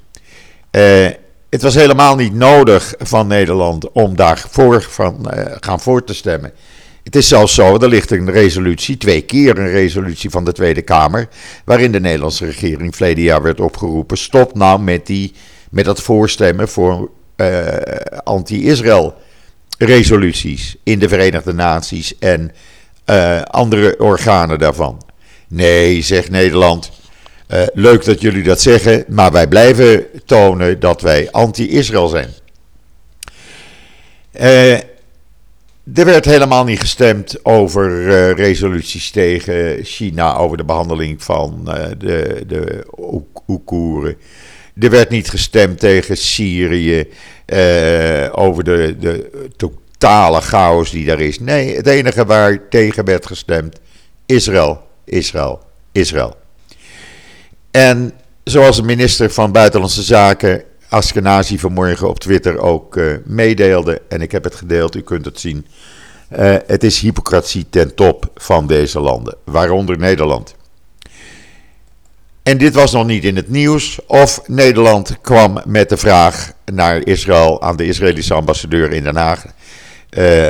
Het 1.50 1.62
was 1.62 1.76
helemaal 1.76 2.16
niet 2.16 2.34
nodig 2.34 2.94
van 2.98 3.28
Nederland 3.28 3.92
om 3.92 4.16
daarvoor 4.16 4.82
van, 4.82 5.32
uh, 5.34 5.46
gaan 5.60 5.80
voor 5.80 6.04
te 6.04 6.14
stemmen. 6.14 6.52
Het 7.08 7.16
is 7.16 7.28
zelfs 7.28 7.54
zo, 7.54 7.78
er 7.78 7.88
ligt 7.88 8.12
een 8.12 8.32
resolutie, 8.32 8.98
twee 8.98 9.22
keer 9.22 9.58
een 9.58 9.72
resolutie 9.72 10.30
van 10.30 10.46
de 10.46 10.52
Tweede 10.52 10.82
Kamer, 10.82 11.28
waarin 11.66 11.92
de 11.92 12.00
Nederlandse 12.00 12.46
regering 12.46 12.96
verleden 12.96 13.24
jaar 13.24 13.42
werd 13.42 13.60
opgeroepen: 13.60 14.18
stop 14.18 14.56
nou 14.56 14.80
met, 14.82 15.06
die, 15.06 15.34
met 15.72 15.86
dat 15.86 16.02
voorstemmen 16.02 16.68
voor 16.68 17.10
uh, 17.38 17.68
anti-Israël 18.24 19.16
resoluties 19.78 20.76
in 20.84 21.00
de 21.00 21.10
Verenigde 21.10 21.54
Naties 21.54 22.18
en 22.18 22.52
uh, 23.06 23.42
andere 23.42 24.00
organen 24.00 24.60
daarvan. 24.60 25.02
Nee, 25.48 26.02
zegt 26.02 26.30
Nederland. 26.30 26.92
Uh, 27.50 27.62
leuk 27.74 28.06
dat 28.06 28.22
jullie 28.22 28.44
dat 28.44 28.62
zeggen, 28.62 29.06
maar 29.08 29.32
wij 29.32 29.48
blijven 29.48 30.06
tonen 30.26 30.80
dat 30.80 31.02
wij 31.02 31.32
anti-Israël 31.32 32.08
zijn. 32.08 32.30
Uh, 34.42 34.78
er 35.94 36.06
werd 36.06 36.26
helemaal 36.26 36.64
niet 36.64 36.80
gestemd 36.80 37.46
over 37.46 37.92
uh, 37.92 38.32
resoluties 38.32 39.12
tegen 39.12 39.84
China 39.84 40.36
over 40.36 40.58
de 40.58 40.66
behandeling 40.66 41.24
van 41.24 41.62
de, 41.98 42.44
de 42.48 42.86
Oeigoeren. 43.48 44.18
Er 44.80 44.90
werd 44.90 45.10
niet 45.10 45.30
gestemd 45.30 45.80
tegen 45.80 46.18
Syrië 46.18 47.08
over 48.32 48.64
de, 48.64 48.96
de 49.00 49.50
totale 49.56 50.42
chaos 50.42 50.92
die 50.92 51.06
daar 51.06 51.20
is. 51.20 51.40
Nee, 51.40 51.76
het 51.76 51.88
enige 51.88 52.26
waar 52.26 52.70
tegen 52.70 53.06
werd 53.06 53.26
gestemd, 53.26 53.80
Israël, 54.26 54.82
Israël, 55.06 55.62
Israël. 55.92 56.36
En 57.72 58.14
zoals 58.44 58.76
de 58.76 58.84
minister 58.84 59.32
van 59.32 59.52
Buitenlandse 59.52 60.04
Zaken, 60.04 60.64
Askenazi, 60.90 61.60
vanmorgen 61.60 62.10
op 62.10 62.20
Twitter 62.20 62.60
ook 62.60 62.96
uh, 62.96 63.14
meedeelde, 63.26 64.02
en 64.10 64.22
ik 64.22 64.32
heb 64.32 64.44
het 64.44 64.56
gedeeld, 64.56 64.96
u 64.96 65.02
kunt 65.02 65.26
het 65.26 65.40
zien. 65.40 65.66
Uh, 66.40 66.56
het 66.68 66.84
is 66.84 67.00
hypocratie 67.00 67.66
ten 67.70 67.96
top 67.96 68.32
van 68.36 68.68
deze 68.68 69.00
landen, 69.00 69.36
waaronder 69.44 69.98
Nederland. 69.98 70.56
En 72.44 72.58
dit 72.58 72.74
was 72.74 72.92
nog 72.92 73.06
niet 73.06 73.24
in 73.24 73.36
het 73.36 73.50
nieuws, 73.50 74.00
of 74.06 74.42
Nederland 74.48 75.18
kwam 75.22 75.62
met 75.66 75.90
de 75.90 75.98
vraag 75.98 76.52
naar 76.66 77.06
Israël 77.06 77.62
aan 77.62 77.78
de 77.78 77.86
Israëlische 77.86 78.34
ambassadeur 78.34 78.92
in 78.92 79.04
Den 79.04 79.16
Haag, 79.16 79.46
uh, 80.18 80.48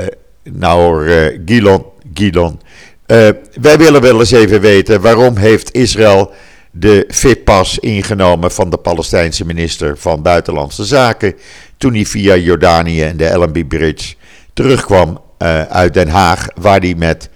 Gilon. 1.46 1.86
Gilon. 2.13 2.62
wij 3.62 3.77
willen 3.77 4.01
wel 4.01 4.20
eens 4.20 4.32
even 4.32 4.62
weten 4.62 5.01
waarom 5.01 5.36
heeft 5.36 5.74
Israël 5.74 6.34
de 6.79 7.05
FIPAS 7.10 7.79
ingenomen 7.79 8.51
van 8.51 8.69
de 8.69 8.77
Palestijnse 8.77 9.46
minister 9.46 9.98
van 9.98 10.22
Buitenlandse 10.22 10.86
Zaken. 10.86 11.36
toen 11.77 11.93
hij 11.93 12.05
via 12.05 12.36
Jordanië 12.36 13.03
en 13.03 13.17
de 13.17 13.34
Allenby 13.34 13.65
Bridge 13.65 14.15
terugkwam 14.53 15.22
uh, 15.39 15.62
uit 15.62 15.93
Den 15.93 16.07
Haag, 16.07 16.48
waar 16.55 16.79
hij 16.79 16.96
met 16.98 17.29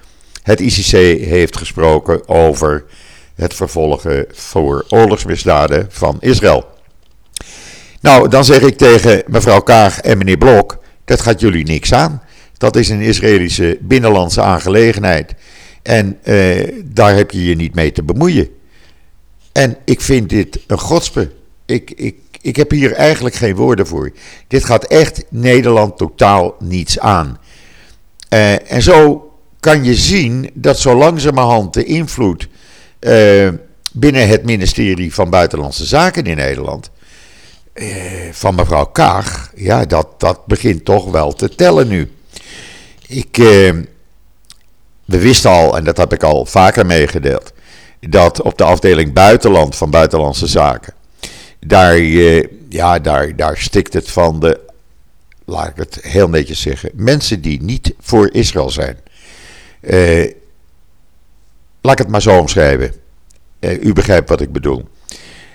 het 0.43 0.59
ICC 0.59 0.91
heeft 1.25 1.57
gesproken 1.57 2.27
over 2.27 2.85
het 3.35 3.53
vervolgen 3.53 4.25
voor 4.31 4.85
oorlogsmisdaden 4.89 5.85
van 5.89 6.17
Israël. 6.19 6.65
Nou, 8.01 8.29
dan 8.29 8.45
zeg 8.45 8.61
ik 8.61 8.77
tegen 8.77 9.23
mevrouw 9.27 9.61
Kaag 9.61 9.99
en 9.99 10.17
meneer 10.17 10.37
Blok: 10.37 10.83
dat 11.05 11.21
gaat 11.21 11.39
jullie 11.39 11.65
niks 11.65 11.93
aan. 11.93 12.21
Dat 12.57 12.75
is 12.75 12.89
een 12.89 13.01
Israëlische 13.01 13.77
binnenlandse 13.81 14.41
aangelegenheid. 14.41 15.33
En 15.81 16.17
uh, 16.23 16.67
daar 16.85 17.15
heb 17.15 17.31
je 17.31 17.45
je 17.45 17.55
niet 17.55 17.75
mee 17.75 17.91
te 17.91 18.03
bemoeien. 18.03 18.49
En 19.51 19.77
ik 19.85 20.01
vind 20.01 20.29
dit 20.29 20.59
een 20.67 20.79
godspe. 20.79 21.31
Ik, 21.65 21.91
ik, 21.91 22.15
ik 22.41 22.55
heb 22.55 22.71
hier 22.71 22.93
eigenlijk 22.93 23.35
geen 23.35 23.55
woorden 23.55 23.87
voor. 23.87 24.11
Dit 24.47 24.65
gaat 24.65 24.83
echt 24.83 25.23
Nederland 25.29 25.97
totaal 25.97 26.55
niets 26.59 26.99
aan. 26.99 27.39
Uh, 28.29 28.71
en 28.71 28.81
zo 28.81 29.25
kan 29.59 29.83
je 29.83 29.95
zien 29.95 30.49
dat 30.53 30.79
zo 30.79 30.95
langzamerhand 30.95 31.73
de 31.73 31.83
invloed 31.83 32.47
uh, 32.99 33.49
binnen 33.91 34.27
het 34.27 34.43
ministerie 34.43 35.13
van 35.13 35.29
Buitenlandse 35.29 35.85
Zaken 35.85 36.23
in 36.23 36.37
Nederland. 36.37 36.89
Uh, 37.73 37.87
van 38.31 38.55
mevrouw 38.55 38.85
Kaag, 38.85 39.51
ja, 39.55 39.85
dat, 39.85 40.07
dat 40.19 40.45
begint 40.45 40.85
toch 40.85 41.11
wel 41.11 41.33
te 41.33 41.55
tellen 41.55 41.87
nu. 41.87 42.11
Ik, 43.07 43.35
we 45.05 45.19
wisten 45.19 45.49
al, 45.49 45.77
en 45.77 45.83
dat 45.83 45.97
heb 45.97 46.13
ik 46.13 46.23
al 46.23 46.45
vaker 46.45 46.85
meegedeeld 46.85 47.53
dat 48.09 48.41
op 48.41 48.57
de 48.57 48.63
afdeling 48.63 49.13
buitenland 49.13 49.75
van 49.75 49.89
Buitenlandse 49.89 50.47
Zaken, 50.47 50.93
daar, 51.59 51.99
uh, 51.99 52.43
ja, 52.69 52.99
daar, 52.99 53.35
daar 53.35 53.57
stikt 53.57 53.93
het 53.93 54.11
van 54.11 54.39
de, 54.39 54.59
laat 55.45 55.67
ik 55.67 55.75
het 55.75 55.99
heel 56.01 56.29
netjes 56.29 56.61
zeggen, 56.61 56.91
mensen 56.93 57.41
die 57.41 57.61
niet 57.61 57.93
voor 57.99 58.33
Israël 58.33 58.69
zijn. 58.69 58.97
Uh, 59.81 60.31
laat 61.81 61.93
ik 61.93 61.97
het 61.97 62.07
maar 62.07 62.21
zo 62.21 62.39
omschrijven. 62.39 62.93
Uh, 63.59 63.83
u 63.83 63.93
begrijpt 63.93 64.29
wat 64.29 64.41
ik 64.41 64.51
bedoel. 64.51 64.87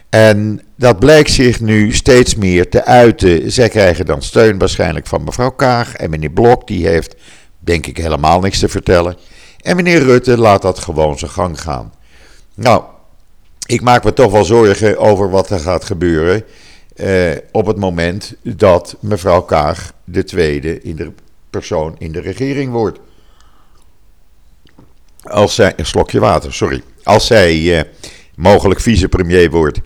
En 0.09 0.61
dat 0.77 0.99
blijkt 0.99 1.31
zich 1.31 1.61
nu 1.61 1.93
steeds 1.93 2.35
meer 2.35 2.69
te 2.69 2.85
uiten. 2.85 3.53
Zij 3.53 3.69
krijgen 3.69 4.07
dan 4.07 4.23
steun 4.23 4.59
waarschijnlijk 4.59 5.07
van 5.07 5.25
mevrouw 5.25 5.51
Kaag. 5.51 5.95
En 5.95 6.11
meneer 6.11 6.31
Blok, 6.31 6.67
die 6.67 6.87
heeft, 6.87 7.15
denk 7.59 7.87
ik, 7.87 7.97
helemaal 7.97 8.41
niks 8.41 8.59
te 8.59 8.69
vertellen. 8.69 9.17
En 9.61 9.77
meneer 9.77 10.03
Rutte 10.03 10.39
laat 10.39 10.63
dat 10.63 10.79
gewoon 10.79 11.19
zijn 11.19 11.31
gang 11.31 11.61
gaan. 11.61 11.93
Nou, 12.57 12.83
ik 13.67 13.81
maak 13.81 14.05
me 14.05 14.13
toch 14.13 14.33
wel 14.33 14.45
zorgen 14.45 14.99
over 14.99 15.31
wat 15.31 15.51
er 15.51 15.61
gaat 15.61 15.85
gebeuren. 15.85 16.45
Eh, 16.97 17.37
op 17.53 17.67
het 17.67 17.77
moment 17.77 18.35
dat 18.43 18.97
mevrouw 19.01 19.43
Kaag 19.43 19.93
de 20.05 20.25
tweede 20.25 20.83
in 20.83 20.97
de 20.97 21.13
persoon 21.51 21.95
in 21.99 22.13
de 22.13 22.21
regering 22.21 22.73
wordt. 22.73 22.99
Als 25.23 25.55
zij, 25.55 25.73
een 25.77 25.87
slokje 25.87 26.21
water, 26.21 26.53
sorry. 26.53 26.83
Als 27.03 27.27
zij 27.27 27.79
eh, 27.79 27.85
mogelijk 28.35 28.81
vicepremier 28.81 29.51
wordt. 29.51 29.81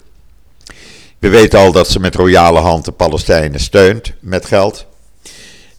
We 1.18 1.28
weten 1.28 1.58
al 1.58 1.72
dat 1.72 1.88
ze 1.88 2.00
met 2.00 2.14
royale 2.14 2.58
hand 2.58 2.84
de 2.84 2.92
Palestijnen 2.92 3.60
steunt 3.60 4.12
met 4.20 4.46
geld. 4.46 4.86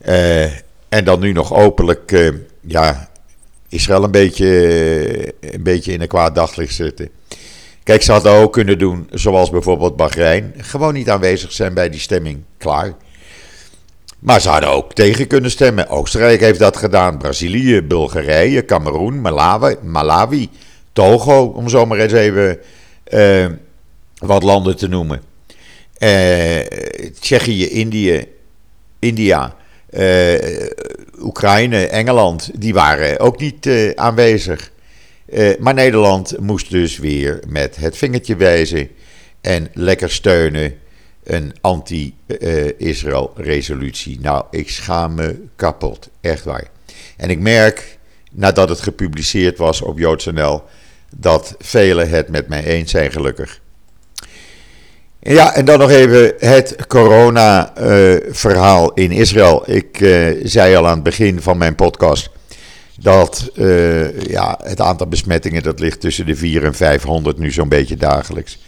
Uh, 0.05 0.43
en 0.89 1.03
dan 1.03 1.19
nu 1.19 1.31
nog 1.31 1.53
openlijk 1.53 2.11
uh, 2.11 2.35
ja, 2.61 3.10
Israël 3.71 4.03
een 4.03 4.11
beetje, 4.11 5.33
een 5.39 5.63
beetje 5.63 5.93
in 5.93 6.01
een 6.01 6.07
kwaad 6.07 6.35
daglicht 6.35 6.75
zitten. 6.75 7.09
Kijk, 7.83 8.01
ze 8.01 8.11
hadden 8.11 8.31
ook 8.31 8.53
kunnen 8.53 8.77
doen, 8.77 9.07
zoals 9.11 9.49
bijvoorbeeld 9.49 9.95
Bahrein, 9.95 10.53
gewoon 10.57 10.93
niet 10.93 11.09
aanwezig 11.09 11.51
zijn 11.51 11.73
bij 11.73 11.89
die 11.89 11.99
stemming. 11.99 12.43
Klaar. 12.57 12.93
Maar 14.19 14.41
ze 14.41 14.49
hadden 14.49 14.69
ook 14.69 14.93
tegen 14.93 15.27
kunnen 15.27 15.51
stemmen. 15.51 15.89
Oostenrijk 15.89 16.39
heeft 16.39 16.59
dat 16.59 16.77
gedaan. 16.77 17.17
Brazilië, 17.17 17.81
Bulgarije, 17.81 18.65
Cameroen, 18.65 19.21
Malawi, 19.21 19.75
Malawi 19.81 20.49
Togo, 20.93 21.43
om 21.43 21.69
zo 21.69 21.85
maar 21.85 21.97
eens 21.97 22.13
even 22.13 22.59
uh, 23.09 23.45
wat 24.17 24.43
landen 24.43 24.77
te 24.77 24.87
noemen. 24.87 25.21
Uh, 25.99 26.59
Tsjechië, 27.19 27.69
Indië, 27.69 28.25
India, 28.99 29.55
Oekraïne, 31.19 31.87
Engeland, 31.87 32.49
die 32.53 32.73
waren 32.73 33.19
ook 33.19 33.39
niet 33.39 33.69
aanwezig. 33.95 34.71
maar 35.59 35.73
Nederland 35.73 36.39
moest 36.39 36.69
dus 36.69 36.97
weer 36.97 37.39
met 37.47 37.75
het 37.75 37.97
vingertje 37.97 38.35
wijzen 38.35 38.89
en 39.41 39.67
lekker 39.73 40.11
steunen 40.11 40.79
een 41.23 41.53
anti-Israël-resolutie. 41.61 44.19
Nou, 44.19 44.45
ik 44.51 44.69
schaam 44.69 45.15
me 45.15 45.45
kapot, 45.55 46.09
echt 46.21 46.43
waar. 46.43 46.67
En 47.17 47.29
ik 47.29 47.39
merk, 47.39 47.97
nadat 48.31 48.69
het 48.69 48.81
gepubliceerd 48.81 49.57
was 49.57 49.81
op 49.81 49.99
JoodsNL, 49.99 50.63
dat 51.15 51.55
velen 51.59 52.09
het 52.09 52.27
met 52.27 52.47
mij 52.47 52.63
eens 52.63 52.91
zijn, 52.91 53.11
gelukkig. 53.11 53.60
Ja, 55.23 55.55
en 55.55 55.65
dan 55.65 55.79
nog 55.79 55.89
even 55.89 56.33
het 56.37 56.75
corona-verhaal 56.87 58.93
in 58.93 59.11
Israël. 59.11 59.63
Ik 59.65 59.99
uh, 59.99 60.39
zei 60.43 60.75
al 60.75 60.87
aan 60.87 60.93
het 60.93 61.03
begin 61.03 61.41
van 61.41 61.57
mijn 61.57 61.75
podcast 61.75 62.29
dat 62.99 63.51
uh, 63.55 64.19
ja, 64.19 64.59
het 64.63 64.81
aantal 64.81 65.07
besmettingen 65.07 65.63
dat 65.63 65.79
ligt 65.79 65.99
tussen 65.99 66.25
de 66.25 66.35
4 66.35 66.63
en 66.63 66.73
500 66.73 67.37
nu 67.37 67.51
zo'n 67.51 67.69
beetje 67.69 67.95
dagelijks. 67.95 68.59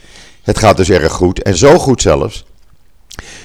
Het 0.42 0.58
gaat 0.58 0.76
dus 0.76 0.90
erg 0.90 1.12
goed. 1.12 1.42
En 1.42 1.56
zo 1.56 1.78
goed 1.78 2.02
zelfs 2.02 2.44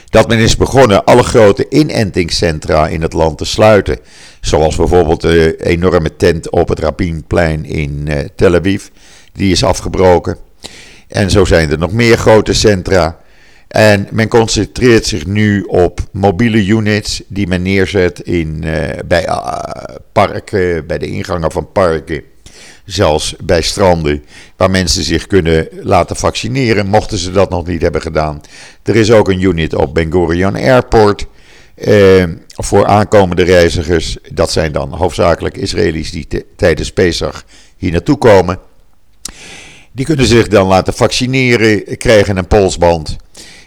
dat 0.09 0.27
men 0.27 0.37
is 0.37 0.57
begonnen 0.57 1.03
alle 1.03 1.23
grote 1.23 1.65
inentingscentra 1.69 2.87
in 2.87 3.01
het 3.01 3.13
land 3.13 3.37
te 3.37 3.45
sluiten. 3.45 3.99
Zoals 4.41 4.75
bijvoorbeeld 4.75 5.21
de 5.21 5.63
enorme 5.63 6.15
tent 6.15 6.49
op 6.49 6.69
het 6.69 6.79
Rabinplein 6.79 7.65
in 7.65 8.09
Tel 8.35 8.55
Aviv. 8.55 8.87
Die 9.33 9.51
is 9.51 9.63
afgebroken. 9.63 10.49
En 11.09 11.29
zo 11.29 11.45
zijn 11.45 11.71
er 11.71 11.77
nog 11.77 11.91
meer 11.91 12.17
grote 12.17 12.53
centra. 12.53 13.19
En 13.67 14.07
men 14.11 14.27
concentreert 14.27 15.05
zich 15.05 15.25
nu 15.25 15.61
op 15.61 15.99
mobiele 16.11 16.65
units 16.65 17.21
die 17.27 17.47
men 17.47 17.61
neerzet 17.61 18.19
in, 18.19 18.61
uh, 18.65 18.73
bij 19.05 19.27
uh, 19.27 19.63
parken, 20.11 20.87
bij 20.87 20.97
de 20.97 21.07
ingangen 21.07 21.51
van 21.51 21.71
parken 21.71 22.23
zelfs 22.91 23.35
bij 23.43 23.61
stranden, 23.61 24.23
waar 24.57 24.69
mensen 24.69 25.03
zich 25.03 25.27
kunnen 25.27 25.67
laten 25.81 26.15
vaccineren, 26.15 26.87
mochten 26.87 27.17
ze 27.17 27.31
dat 27.31 27.49
nog 27.49 27.67
niet 27.67 27.81
hebben 27.81 28.01
gedaan. 28.01 28.41
Er 28.83 28.95
is 28.95 29.11
ook 29.11 29.29
een 29.29 29.41
unit 29.41 29.75
op 29.75 29.93
Ben 29.93 30.11
Gurion 30.11 30.55
Airport 30.55 31.27
eh, 31.75 32.23
voor 32.55 32.85
aankomende 32.85 33.43
reizigers. 33.43 34.17
Dat 34.33 34.51
zijn 34.51 34.71
dan 34.71 34.93
hoofdzakelijk 34.93 35.57
Israëli's 35.57 36.11
die 36.11 36.27
tijdens 36.55 36.91
Pesach 36.91 37.43
hier 37.77 37.91
naartoe 37.91 38.17
komen. 38.17 38.59
Die 39.91 40.05
kunnen 40.05 40.25
zich 40.25 40.48
dan 40.48 40.67
laten 40.67 40.93
vaccineren, 40.93 41.98
krijgen 41.98 42.38
een 42.38 42.48
polsband 42.48 43.15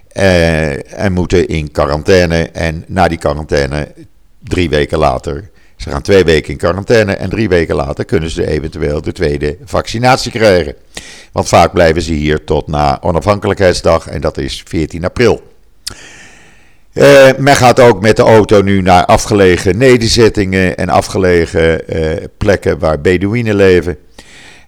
eh, 0.09 0.99
en 1.01 1.13
moeten 1.13 1.49
in 1.49 1.71
quarantaine. 1.71 2.49
En 2.51 2.85
na 2.87 3.09
die 3.09 3.19
quarantaine, 3.19 3.93
drie 4.43 4.69
weken 4.69 4.99
later, 4.99 5.51
ze 5.77 5.91
gaan 5.91 6.03
twee 6.03 6.25
weken 6.25 6.51
in 6.51 6.57
quarantaine 6.57 7.13
en 7.13 7.31
drie 7.31 7.49
weken 7.49 7.75
later 7.75 8.05
kunnen 8.05 8.31
ze 8.31 8.47
eventueel 8.47 9.01
de 9.03 9.13
tweede 9.13 9.57
vaccinatie 9.65 10.31
krijgen. 10.31 10.75
Want 11.33 11.49
vaak 11.49 11.73
blijven 11.73 12.03
ze 12.03 12.13
hier 12.13 12.45
tot 12.45 12.67
na 12.67 12.99
onafhankelijkheidsdag 13.01 14.07
en 14.07 14.21
dat 14.21 14.39
is 14.39 14.63
14 14.67 15.05
april. 15.05 15.43
Uh, 16.95 17.29
men 17.39 17.57
gaat 17.57 17.81
ook 17.81 18.01
met 18.01 18.17
de 18.17 18.23
auto 18.23 18.63
nu 18.63 18.83
naar 18.83 19.05
afgelegen 19.05 19.79
nederzettingen 19.79 20.77
en 20.77 20.89
afgelegen 20.89 21.97
uh, 21.97 22.13
plekken 22.39 22.79
waar 22.79 23.01
Bedouinen 23.01 23.55
leven. 23.55 23.99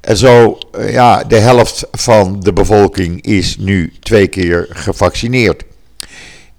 En 0.05 0.17
zo, 0.17 0.59
uh, 0.79 0.93
ja, 0.93 1.25
de 1.25 1.37
helft 1.37 1.87
van 1.93 2.41
de 2.41 2.53
bevolking 2.53 3.23
is 3.23 3.57
nu 3.59 3.93
twee 4.01 4.27
keer 4.27 4.67
gevaccineerd. 4.71 5.65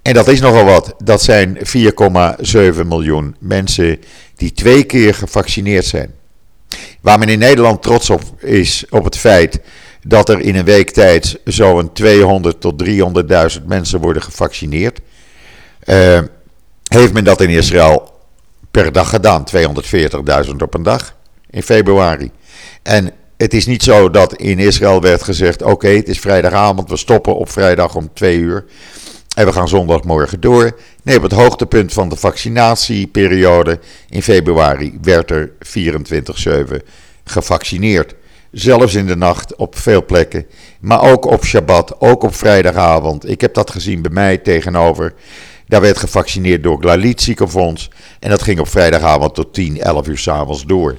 En 0.01 0.13
dat 0.13 0.27
is 0.27 0.39
nogal 0.39 0.65
wat. 0.65 0.95
Dat 1.03 1.21
zijn 1.21 1.58
4,7 1.58 2.86
miljoen 2.86 3.36
mensen 3.39 3.99
die 4.36 4.53
twee 4.53 4.84
keer 4.84 5.13
gevaccineerd 5.13 5.86
zijn. 5.86 6.12
Waar 7.01 7.19
men 7.19 7.29
in 7.29 7.39
Nederland 7.39 7.81
trots 7.81 8.10
op 8.10 8.21
is 8.43 8.86
op 8.89 9.03
het 9.03 9.17
feit 9.17 9.60
dat 10.01 10.29
er 10.29 10.39
in 10.39 10.55
een 10.55 10.65
week 10.65 10.91
tijd 10.91 11.39
zo'n 11.43 11.93
200 11.93 12.62
tot 12.62 12.84
300.000 13.60 13.65
mensen 13.65 13.99
worden 13.99 14.21
gevaccineerd. 14.21 14.99
Uh, 15.86 16.19
heeft 16.84 17.13
men 17.13 17.23
dat 17.23 17.41
in 17.41 17.49
Israël 17.49 18.13
per 18.71 18.91
dag 18.91 19.10
gedaan, 19.10 19.43
240.000 20.45 20.55
op 20.58 20.73
een 20.73 20.84
dag 20.84 21.15
in 21.49 21.63
februari. 21.63 22.31
En 22.84 23.12
het 23.38 23.54
is 23.54 23.65
niet 23.65 23.84
zo 23.84 24.10
dat 24.10 24.36
in 24.36 24.60
Israël 24.60 25.02
werd 25.02 25.24
gezegd: 25.24 25.62
oké, 25.62 25.88
het 25.88 26.08
is 26.08 26.19
vrijdagavond, 26.19 26.89
we 26.89 26.98
stoppen 26.98 27.36
op 27.36 27.50
vrijdag 27.50 27.95
om 27.95 28.10
twee 28.13 28.38
uur. 28.38 28.65
En 29.36 29.45
we 29.45 29.54
gaan 29.54 29.67
zondagmorgen 29.67 30.39
door. 30.39 30.80
Nee, 31.04 31.17
op 31.17 31.24
het 31.24 31.32
hoogtepunt 31.32 31.93
van 31.93 32.10
de 32.10 32.15
vaccinatieperiode 32.15 33.80
in 34.10 34.21
februari 34.21 34.98
werd 35.02 35.32
er 35.32 35.52
24-7 35.78 36.86
gevaccineerd. 37.24 38.15
Zelfs 38.52 38.93
in 38.93 39.08
de 39.08 39.15
nacht 39.15 39.56
op 39.56 39.78
veel 39.78 40.06
plekken. 40.06 40.45
Maar 40.80 41.02
ook 41.02 41.26
op 41.26 41.45
Shabbat, 41.45 42.02
ook 42.02 42.24
op 42.24 42.36
vrijdagavond. 42.36 43.30
Ik 43.30 43.41
heb 43.41 43.54
dat 43.54 43.71
gezien 43.71 44.02
bij 44.02 44.12
mij 44.12 44.38
tegenover. 44.38 45.13
Daar 45.67 45.82
werd 45.82 45.98
gevaccineerd 45.98 46.63
door 46.63 46.78
Glalit 46.80 47.21
ziekenfonds. 47.21 47.89
En 48.19 48.30
dat 48.30 48.41
ging 48.41 48.60
op 48.60 48.67
vrijdagavond 48.67 49.36
tot 49.36 49.54
10, 49.54 49.82
11 49.82 50.08
uur 50.08 50.17
s'avonds 50.17 50.65
door. 50.65 50.98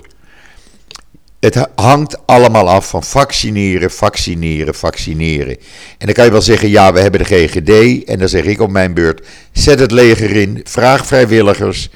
Het 1.41 1.69
hangt 1.75 2.27
allemaal 2.27 2.69
af 2.69 2.89
van 2.89 3.03
vaccineren, 3.03 3.91
vaccineren, 3.91 4.75
vaccineren. 4.75 5.57
En 5.99 6.07
dan 6.07 6.15
kan 6.15 6.25
je 6.25 6.31
wel 6.31 6.43
zeggen, 6.43 6.69
ja, 6.69 6.93
we 6.93 7.01
hebben 7.01 7.21
de 7.21 7.27
GGD. 7.27 8.05
En 8.05 8.19
dan 8.19 8.29
zeg 8.29 8.45
ik 8.45 8.61
op 8.61 8.71
mijn 8.71 8.95
beurt, 8.95 9.27
zet 9.53 9.81
het 9.81 9.91
leger 9.91 10.31
in, 10.31 10.61
vraag 10.65 11.07
vrijwilligers. 11.07 11.91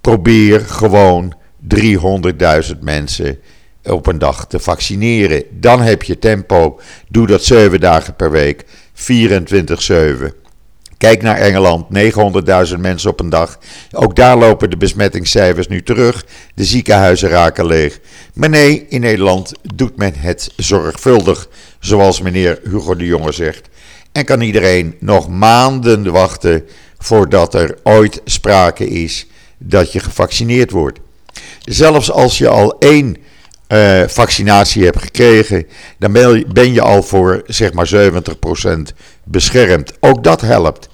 Probeer 0.00 0.60
gewoon 0.60 1.34
300.000 1.74 2.78
mensen 2.80 3.38
op 3.82 4.06
een 4.06 4.18
dag 4.18 4.46
te 4.46 4.58
vaccineren. 4.58 5.44
Dan 5.50 5.80
heb 5.80 6.02
je 6.02 6.18
tempo. 6.18 6.80
Doe 7.08 7.26
dat 7.26 7.44
7 7.44 7.80
dagen 7.80 8.16
per 8.16 8.30
week, 8.30 8.64
24-7. 8.94 10.45
Kijk 10.98 11.22
naar 11.22 11.36
Engeland, 11.36 11.86
900.000 12.74 12.80
mensen 12.80 13.10
op 13.10 13.20
een 13.20 13.28
dag. 13.28 13.58
Ook 13.92 14.16
daar 14.16 14.36
lopen 14.36 14.70
de 14.70 14.76
besmettingscijfers 14.76 15.68
nu 15.68 15.82
terug. 15.82 16.24
De 16.54 16.64
ziekenhuizen 16.64 17.28
raken 17.28 17.66
leeg. 17.66 18.00
Maar 18.34 18.48
nee, 18.48 18.86
in 18.88 19.00
Nederland 19.00 19.52
doet 19.74 19.96
men 19.96 20.14
het 20.16 20.52
zorgvuldig, 20.56 21.48
zoals 21.80 22.20
meneer 22.20 22.60
Hugo 22.64 22.96
de 22.96 23.04
Jonge 23.04 23.32
zegt. 23.32 23.68
En 24.12 24.24
kan 24.24 24.40
iedereen 24.40 24.96
nog 25.00 25.28
maanden 25.28 26.12
wachten 26.12 26.64
voordat 26.98 27.54
er 27.54 27.78
ooit 27.82 28.20
sprake 28.24 28.88
is 28.88 29.26
dat 29.58 29.92
je 29.92 30.00
gevaccineerd 30.00 30.70
wordt. 30.70 30.98
Zelfs 31.64 32.10
als 32.10 32.38
je 32.38 32.48
al 32.48 32.78
één 32.78 33.16
uh, 33.68 34.02
vaccinatie 34.06 34.84
hebt 34.84 35.02
gekregen, 35.02 35.66
dan 35.98 36.12
ben 36.52 36.72
je 36.72 36.80
al 36.80 37.02
voor 37.02 37.42
zeg 37.46 37.72
maar 37.72 37.90
70% 37.94 38.94
beschermd. 39.24 39.92
Ook 40.00 40.24
dat 40.24 40.40
helpt. 40.40 40.88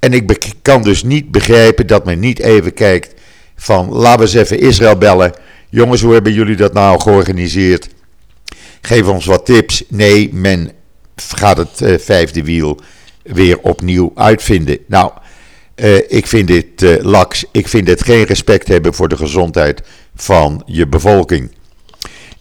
En 0.00 0.12
ik 0.12 0.52
kan 0.62 0.82
dus 0.82 1.02
niet 1.02 1.30
begrijpen 1.30 1.86
dat 1.86 2.04
men 2.04 2.18
niet 2.18 2.38
even 2.38 2.74
kijkt 2.74 3.14
van 3.56 3.88
laten 3.92 4.18
we 4.18 4.24
eens 4.24 4.34
even 4.34 4.60
Israël 4.60 4.96
bellen. 4.96 5.32
Jongens, 5.68 6.00
hoe 6.02 6.12
hebben 6.12 6.32
jullie 6.32 6.56
dat 6.56 6.72
nou 6.72 7.00
georganiseerd? 7.00 7.88
Geef 8.80 9.06
ons 9.06 9.26
wat 9.26 9.46
tips. 9.46 9.84
Nee, 9.88 10.30
men 10.32 10.72
gaat 11.16 11.56
het 11.56 11.80
uh, 11.80 11.98
vijfde 11.98 12.44
wiel 12.44 12.80
weer 13.22 13.58
opnieuw 13.58 14.12
uitvinden. 14.14 14.78
Nou, 14.86 15.12
uh, 15.76 15.96
ik 16.08 16.26
vind 16.26 16.48
dit 16.48 16.82
uh, 16.82 17.04
laks. 17.04 17.44
Ik 17.52 17.68
vind 17.68 17.86
dit 17.86 18.04
geen 18.04 18.24
respect 18.24 18.68
hebben 18.68 18.94
voor 18.94 19.08
de 19.08 19.16
gezondheid 19.16 19.82
van 20.14 20.62
je 20.66 20.86
bevolking. 20.86 21.50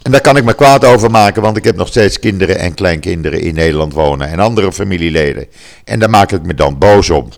En 0.05 0.11
daar 0.11 0.21
kan 0.21 0.37
ik 0.37 0.43
me 0.43 0.53
kwaad 0.53 0.85
over 0.85 1.11
maken, 1.11 1.41
want 1.41 1.57
ik 1.57 1.63
heb 1.63 1.75
nog 1.75 1.87
steeds 1.87 2.19
kinderen 2.19 2.59
en 2.59 2.73
kleinkinderen 2.73 3.41
in 3.41 3.53
Nederland 3.53 3.93
wonen 3.93 4.27
en 4.27 4.39
andere 4.39 4.73
familieleden. 4.73 5.47
En 5.83 5.99
daar 5.99 6.09
maak 6.09 6.31
ik 6.31 6.43
me 6.43 6.53
dan 6.53 6.77
boos 6.77 7.09
om. 7.09 7.29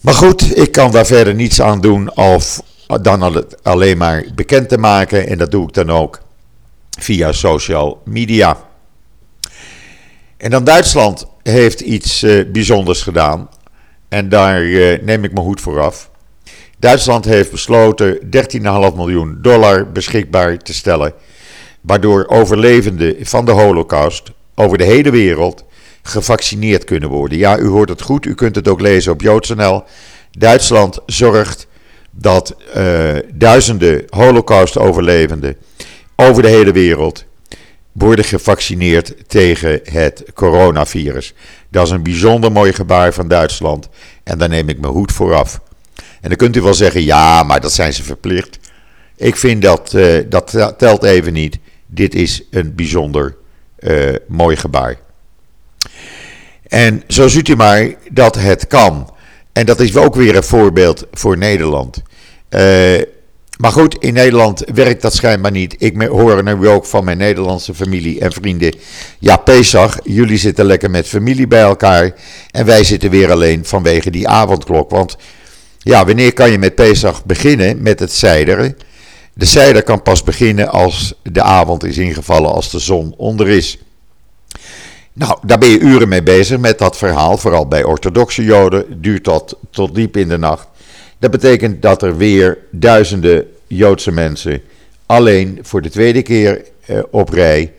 Maar 0.00 0.14
goed, 0.14 0.58
ik 0.58 0.72
kan 0.72 0.90
daar 0.90 1.06
verder 1.06 1.34
niets 1.34 1.60
aan 1.60 1.80
doen 1.80 2.16
of 2.16 2.60
dan 3.02 3.46
alleen 3.62 3.98
maar 3.98 4.24
bekend 4.34 4.68
te 4.68 4.78
maken. 4.78 5.28
En 5.28 5.38
dat 5.38 5.50
doe 5.50 5.68
ik 5.68 5.74
dan 5.74 5.90
ook 5.90 6.20
via 6.98 7.32
social 7.32 8.00
media. 8.04 8.56
En 10.36 10.50
dan 10.50 10.64
Duitsland 10.64 11.26
heeft 11.42 11.80
iets 11.80 12.22
uh, 12.22 12.52
bijzonders 12.52 13.02
gedaan. 13.02 13.48
En 14.08 14.28
daar 14.28 14.62
uh, 14.62 14.98
neem 15.02 15.24
ik 15.24 15.32
mijn 15.32 15.46
hoed 15.46 15.60
voor 15.60 15.80
af. 15.80 16.10
Duitsland 16.78 17.24
heeft 17.24 17.50
besloten 17.50 18.18
13,5 18.20 18.20
miljoen 18.96 19.38
dollar 19.42 19.92
beschikbaar 19.92 20.58
te 20.58 20.74
stellen. 20.74 21.12
Waardoor 21.86 22.26
overlevenden 22.28 23.16
van 23.20 23.44
de 23.44 23.50
Holocaust 23.50 24.30
over 24.54 24.78
de 24.78 24.84
hele 24.84 25.10
wereld 25.10 25.64
gevaccineerd 26.02 26.84
kunnen 26.84 27.08
worden. 27.08 27.38
Ja, 27.38 27.58
u 27.58 27.66
hoort 27.66 27.88
het 27.88 28.02
goed. 28.02 28.26
U 28.26 28.34
kunt 28.34 28.56
het 28.56 28.68
ook 28.68 28.80
lezen 28.80 29.12
op 29.12 29.20
JoodsNL. 29.20 29.84
Duitsland 30.30 30.98
zorgt 31.06 31.66
dat 32.10 32.56
uh, 32.76 33.12
duizenden 33.34 34.04
Holocaust-overlevenden 34.08 35.56
over 36.16 36.42
de 36.42 36.48
hele 36.48 36.72
wereld 36.72 37.24
worden 37.92 38.24
gevaccineerd 38.24 39.14
tegen 39.26 39.80
het 39.82 40.24
coronavirus. 40.34 41.34
Dat 41.70 41.86
is 41.86 41.92
een 41.92 42.02
bijzonder 42.02 42.52
mooi 42.52 42.72
gebaar 42.72 43.12
van 43.12 43.28
Duitsland 43.28 43.88
en 44.22 44.38
daar 44.38 44.48
neem 44.48 44.68
ik 44.68 44.80
mijn 44.80 44.92
hoed 44.92 45.12
voor 45.12 45.34
af. 45.34 45.60
En 46.20 46.28
dan 46.28 46.36
kunt 46.36 46.56
u 46.56 46.62
wel 46.62 46.74
zeggen, 46.74 47.02
ja, 47.02 47.42
maar 47.42 47.60
dat 47.60 47.72
zijn 47.72 47.92
ze 47.92 48.02
verplicht. 48.02 48.58
Ik 49.16 49.36
vind 49.36 49.62
dat, 49.62 49.92
uh, 49.94 50.22
dat 50.28 50.74
telt 50.78 51.02
even 51.02 51.32
niet. 51.32 51.58
Dit 51.86 52.14
is 52.14 52.42
een 52.50 52.74
bijzonder 52.74 53.36
uh, 53.78 54.14
mooi 54.26 54.56
gebaar. 54.56 54.98
En 56.68 57.02
zo 57.08 57.28
ziet 57.28 57.48
u 57.48 57.56
maar 57.56 57.94
dat 58.10 58.34
het 58.34 58.66
kan. 58.66 59.12
En 59.52 59.66
dat 59.66 59.80
is 59.80 59.96
ook 59.96 60.14
weer 60.14 60.36
een 60.36 60.44
voorbeeld 60.44 61.06
voor 61.12 61.38
Nederland. 61.38 62.02
Uh, 62.50 63.02
maar 63.58 63.72
goed, 63.72 63.96
in 63.98 64.12
Nederland 64.12 64.64
werkt 64.74 65.02
dat 65.02 65.14
schijnbaar 65.14 65.50
niet. 65.50 65.74
Ik 65.78 66.02
hoor 66.02 66.42
nu 66.42 66.68
ook 66.68 66.86
van 66.86 67.04
mijn 67.04 67.18
Nederlandse 67.18 67.74
familie 67.74 68.20
en 68.20 68.32
vrienden. 68.32 68.74
Ja, 69.18 69.36
Pesach, 69.36 69.98
jullie 70.02 70.38
zitten 70.38 70.64
lekker 70.64 70.90
met 70.90 71.08
familie 71.08 71.46
bij 71.46 71.60
elkaar. 71.60 72.14
En 72.50 72.66
wij 72.66 72.84
zitten 72.84 73.10
weer 73.10 73.30
alleen 73.30 73.64
vanwege 73.64 74.10
die 74.10 74.28
avondklok. 74.28 74.90
Want 74.90 75.16
ja, 75.78 76.04
wanneer 76.04 76.32
kan 76.32 76.50
je 76.50 76.58
met 76.58 76.74
Pesach 76.74 77.24
beginnen 77.24 77.82
met 77.82 78.00
het 78.00 78.12
zijderen? 78.12 78.76
De 79.34 79.44
zijder 79.44 79.82
kan 79.82 80.02
pas 80.02 80.22
beginnen 80.22 80.68
als 80.68 81.14
de 81.22 81.42
avond 81.42 81.84
is 81.84 81.98
ingevallen, 81.98 82.52
als 82.52 82.70
de 82.70 82.78
zon 82.78 83.14
onder 83.16 83.48
is. 83.48 83.78
Nou, 85.12 85.38
daar 85.42 85.58
ben 85.58 85.68
je 85.68 85.78
uren 85.78 86.08
mee 86.08 86.22
bezig 86.22 86.58
met 86.58 86.78
dat 86.78 86.96
verhaal, 86.96 87.38
vooral 87.38 87.68
bij 87.68 87.84
orthodoxe 87.84 88.44
Joden. 88.44 89.00
Duurt 89.00 89.24
dat 89.24 89.56
tot 89.70 89.94
diep 89.94 90.16
in 90.16 90.28
de 90.28 90.38
nacht. 90.38 90.68
Dat 91.18 91.30
betekent 91.30 91.82
dat 91.82 92.02
er 92.02 92.16
weer 92.16 92.58
duizenden 92.70 93.46
Joodse 93.66 94.10
mensen 94.12 94.62
alleen 95.06 95.58
voor 95.62 95.82
de 95.82 95.90
tweede 95.90 96.22
keer 96.22 96.64
eh, 96.86 96.98
op 97.10 97.28
rij 97.28 97.72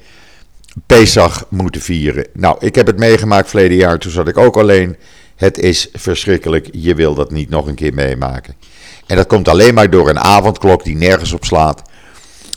Pesach 0.86 1.46
moeten 1.50 1.82
vieren. 1.82 2.28
Nou, 2.34 2.58
ik 2.60 2.76
heb 2.76 2.88
het 2.88 2.98
meegemaakt 2.98 3.50
verleden 3.50 3.78
jaar, 3.78 4.00
toen 4.00 4.12
zat 4.12 4.28
ik 4.28 4.38
ook 4.38 4.58
alleen. 4.58 4.96
Het 5.36 5.58
is 5.58 5.90
verschrikkelijk, 5.94 6.70
je 6.72 6.96
wil 6.96 7.14
dat 7.14 7.32
niet 7.32 7.50
nog 7.50 7.68
een 7.68 7.76
keer 7.76 7.94
meemaken. 7.94 8.56
En 9.08 9.16
dat 9.16 9.28
komt 9.28 9.48
alleen 9.48 9.74
maar 9.74 9.90
door 9.90 10.10
een 10.10 10.20
avondklok 10.20 10.84
die 10.84 10.96
nergens 10.96 11.34
op 11.34 11.46
slaat. 11.46 11.82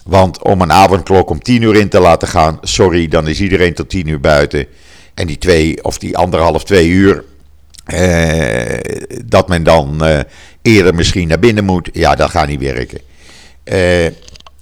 Want 0.05 0.43
om 0.43 0.61
een 0.61 0.73
avondklok 0.73 1.31
om 1.31 1.43
tien 1.43 1.63
uur 1.63 1.77
in 1.77 1.89
te 1.89 2.01
laten 2.01 2.29
gaan, 2.29 2.59
sorry, 2.63 3.09
dan 3.09 3.29
is 3.29 3.41
iedereen 3.41 3.75
tot 3.75 3.89
tien 3.89 4.07
uur 4.07 4.21
buiten. 4.21 4.67
En 5.15 5.27
die 5.27 5.39
twee 5.39 5.85
of 5.85 5.99
die 5.99 6.17
anderhalf, 6.17 6.65
twee 6.65 6.89
uur, 6.89 7.25
eh, 7.85 8.79
dat 9.25 9.49
men 9.49 9.63
dan 9.63 10.05
eh, 10.05 10.21
eerder 10.63 10.95
misschien 10.95 11.29
naar 11.29 11.39
binnen 11.39 11.65
moet, 11.65 11.89
ja, 11.93 12.15
dat 12.15 12.31
gaat 12.31 12.49
niet 12.49 12.61
werken. 12.61 13.01
Eh, 13.65 14.07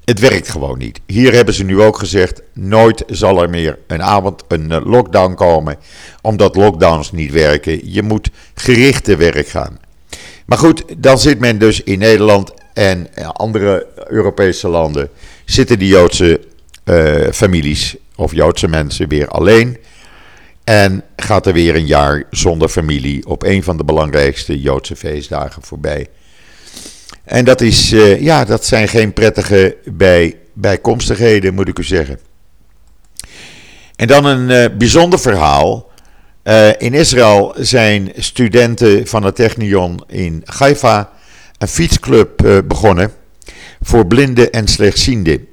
het 0.04 0.20
werkt 0.20 0.48
gewoon 0.48 0.78
niet. 0.78 1.00
Hier 1.06 1.32
hebben 1.32 1.54
ze 1.54 1.64
nu 1.64 1.80
ook 1.80 1.98
gezegd: 1.98 2.42
nooit 2.52 3.04
zal 3.06 3.42
er 3.42 3.50
meer 3.50 3.78
een 3.86 4.02
avond 4.02 4.44
een 4.48 4.82
lockdown 4.82 5.34
komen, 5.34 5.76
omdat 6.20 6.56
lockdowns 6.56 7.12
niet 7.12 7.32
werken. 7.32 7.92
Je 7.92 8.02
moet 8.02 8.30
gerichte 8.54 9.16
werk 9.16 9.48
gaan. 9.48 9.78
Maar 10.46 10.58
goed, 10.58 10.84
dan 10.96 11.18
zit 11.18 11.38
men 11.38 11.58
dus 11.58 11.82
in 11.82 11.98
Nederland 11.98 12.52
en 12.72 13.08
andere 13.32 13.86
Europese 14.08 14.68
landen 14.68 15.08
zitten 15.44 15.78
die 15.78 15.88
Joodse 15.88 16.40
uh, 16.84 17.30
families 17.32 17.96
of 18.16 18.34
Joodse 18.34 18.68
mensen 18.68 19.08
weer 19.08 19.28
alleen. 19.28 19.78
En 20.64 21.02
gaat 21.16 21.46
er 21.46 21.52
weer 21.52 21.74
een 21.74 21.86
jaar 21.86 22.24
zonder 22.30 22.68
familie 22.68 23.26
op 23.26 23.42
een 23.42 23.62
van 23.62 23.76
de 23.76 23.84
belangrijkste 23.84 24.60
Joodse 24.60 24.96
feestdagen 24.96 25.62
voorbij. 25.62 26.06
En 27.24 27.44
dat, 27.44 27.60
is, 27.60 27.92
uh, 27.92 28.20
ja, 28.20 28.44
dat 28.44 28.64
zijn 28.64 28.88
geen 28.88 29.12
prettige 29.12 29.76
bij, 29.84 30.36
bijkomstigheden, 30.52 31.54
moet 31.54 31.68
ik 31.68 31.78
u 31.78 31.84
zeggen. 31.84 32.18
En 33.96 34.06
dan 34.06 34.24
een 34.24 34.78
bijzonder 34.78 35.18
verhaal. 35.18 35.90
Uh, 36.48 36.68
in 36.78 36.94
Israël 36.94 37.54
zijn 37.58 38.12
studenten 38.16 39.06
van 39.06 39.24
het 39.24 39.34
Technion 39.34 40.04
in 40.08 40.42
Haifa 40.44 41.10
een 41.58 41.68
fietsclub 41.68 42.62
begonnen 42.64 43.12
voor 43.82 44.06
blinden 44.06 44.50
en 44.52 44.68
slechtzienden. 44.68 45.46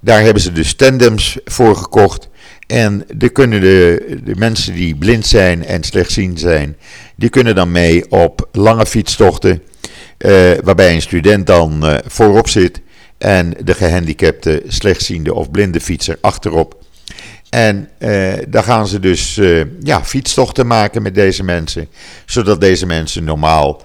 Daar 0.00 0.22
hebben 0.22 0.42
ze 0.42 0.52
dus 0.52 0.74
tandems 0.74 1.38
voor 1.44 1.76
gekocht. 1.76 2.28
En 2.66 3.04
de, 3.14 3.28
kunnen 3.28 3.60
de, 3.60 4.18
de 4.24 4.36
mensen 4.36 4.74
die 4.74 4.96
blind 4.96 5.26
zijn 5.26 5.64
en 5.64 5.82
slechtziend 5.82 6.40
zijn, 6.40 6.76
die 7.16 7.28
kunnen 7.28 7.54
dan 7.54 7.72
mee 7.72 8.10
op 8.10 8.48
lange 8.52 8.86
fietstochten. 8.86 9.62
Uh, 10.18 10.50
waarbij 10.62 10.94
een 10.94 11.02
student 11.02 11.46
dan 11.46 12.00
voorop 12.06 12.48
zit 12.48 12.80
en 13.18 13.54
de 13.64 13.74
gehandicapte, 13.74 14.62
slechtziende 14.66 15.34
of 15.34 15.50
blinde 15.50 15.80
fietser 15.80 16.18
achterop. 16.20 16.81
En 17.52 17.88
uh, 17.98 18.32
daar 18.48 18.62
gaan 18.62 18.86
ze 18.86 19.00
dus 19.00 19.40
ja, 19.82 20.04
fietstochten 20.04 20.66
maken 20.66 21.02
met 21.02 21.14
deze 21.14 21.42
mensen, 21.42 21.88
zodat 22.26 22.60
deze 22.60 22.86
mensen 22.86 23.24
normaal 23.24 23.82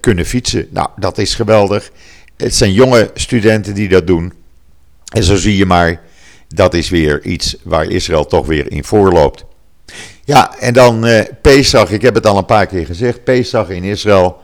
kunnen 0.00 0.24
fietsen. 0.24 0.66
Nou, 0.70 0.88
dat 0.96 1.18
is 1.18 1.34
geweldig. 1.34 1.90
Het 2.36 2.54
zijn 2.54 2.72
jonge 2.72 3.10
studenten 3.14 3.74
die 3.74 3.88
dat 3.88 4.06
doen. 4.06 4.32
En 5.12 5.22
zo 5.22 5.36
zie 5.36 5.56
je 5.56 5.66
maar, 5.66 6.00
dat 6.48 6.74
is 6.74 6.88
weer 6.88 7.24
iets 7.24 7.56
waar 7.62 7.90
Israël 7.90 8.26
toch 8.26 8.46
weer 8.46 8.72
in 8.72 8.84
voorloopt. 8.84 9.44
Ja, 10.24 10.58
en 10.58 10.72
dan 10.72 11.06
uh, 11.06 11.20
Pesach, 11.42 11.90
ik 11.90 12.02
heb 12.02 12.14
het 12.14 12.26
al 12.26 12.38
een 12.38 12.44
paar 12.44 12.66
keer 12.66 12.86
gezegd, 12.86 13.24
Pesach 13.24 13.68
in 13.68 13.84
Israël, 13.84 14.36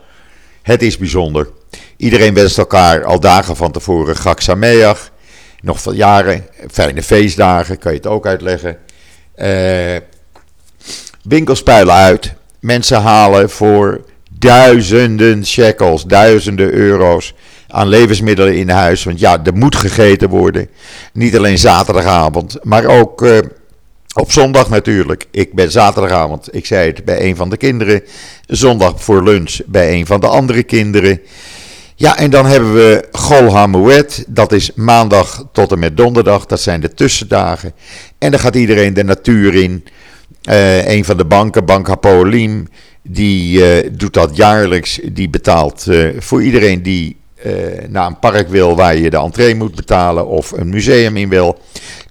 het 0.61 0.81
is 0.81 0.97
bijzonder. 0.97 1.49
Iedereen 1.97 2.33
wenst 2.33 2.57
elkaar 2.57 3.03
al 3.03 3.19
dagen 3.19 3.55
van 3.55 3.71
tevoren 3.71 4.15
Gak 4.15 4.39
Sameach, 4.39 5.11
nog 5.61 5.81
van 5.81 5.95
jaren, 5.95 6.45
fijne 6.71 7.03
feestdagen, 7.03 7.77
kan 7.77 7.91
je 7.91 7.97
het 7.97 8.07
ook 8.07 8.25
uitleggen. 8.25 8.77
Uh, 9.35 9.95
winkels 11.23 11.65
uit, 11.65 12.33
mensen 12.59 13.01
halen 13.01 13.49
voor 13.49 14.05
duizenden 14.31 15.45
shekels, 15.45 16.05
duizenden 16.05 16.71
euro's 16.71 17.33
aan 17.67 17.87
levensmiddelen 17.87 18.55
in 18.55 18.69
huis. 18.69 19.03
Want 19.03 19.19
ja, 19.19 19.43
er 19.43 19.55
moet 19.55 19.75
gegeten 19.75 20.29
worden. 20.29 20.69
Niet 21.13 21.37
alleen 21.37 21.57
zaterdagavond, 21.57 22.57
maar 22.63 22.85
ook 22.85 23.21
uh, 23.21 23.37
op 24.13 24.31
zondag 24.31 24.69
natuurlijk. 24.69 25.25
Ik 25.31 25.53
ben 25.53 25.71
zaterdagavond, 25.71 26.55
ik 26.55 26.65
zei 26.65 26.87
het, 26.87 27.05
bij 27.05 27.21
een 27.21 27.35
van 27.35 27.49
de 27.49 27.57
kinderen. 27.57 28.03
Zondag 28.45 29.03
voor 29.03 29.23
lunch 29.23 29.59
bij 29.65 29.93
een 29.93 30.05
van 30.05 30.19
de 30.19 30.27
andere 30.27 30.63
kinderen. 30.63 31.21
Ja, 31.99 32.17
en 32.17 32.29
dan 32.29 32.45
hebben 32.45 32.73
we 32.73 33.07
Gol 33.11 33.53
Hamouet. 33.53 34.25
Dat 34.27 34.51
is 34.51 34.71
maandag 34.75 35.45
tot 35.51 35.71
en 35.71 35.79
met 35.79 35.97
donderdag. 35.97 36.45
Dat 36.45 36.59
zijn 36.59 36.81
de 36.81 36.93
tussendagen. 36.93 37.73
En 38.17 38.31
dan 38.31 38.39
gaat 38.39 38.55
iedereen 38.55 38.93
de 38.93 39.03
natuur 39.03 39.55
in. 39.55 39.85
Uh, 40.49 40.87
een 40.87 41.05
van 41.05 41.17
de 41.17 41.25
banken, 41.25 41.65
Bank 41.65 41.87
Hapolim, 41.87 42.67
die 43.01 43.59
uh, 43.83 43.89
doet 43.91 44.13
dat 44.13 44.35
jaarlijks. 44.35 44.99
Die 45.11 45.29
betaalt 45.29 45.85
uh, 45.89 46.09
voor 46.19 46.43
iedereen 46.43 46.83
die 46.83 47.17
naar 47.87 48.07
een 48.07 48.19
park 48.19 48.49
wil 48.49 48.75
waar 48.75 48.97
je 48.97 49.09
de 49.09 49.17
entree 49.17 49.55
moet 49.55 49.75
betalen 49.75 50.27
of 50.27 50.51
een 50.51 50.69
museum 50.69 51.17
in 51.17 51.29
wil. 51.29 51.59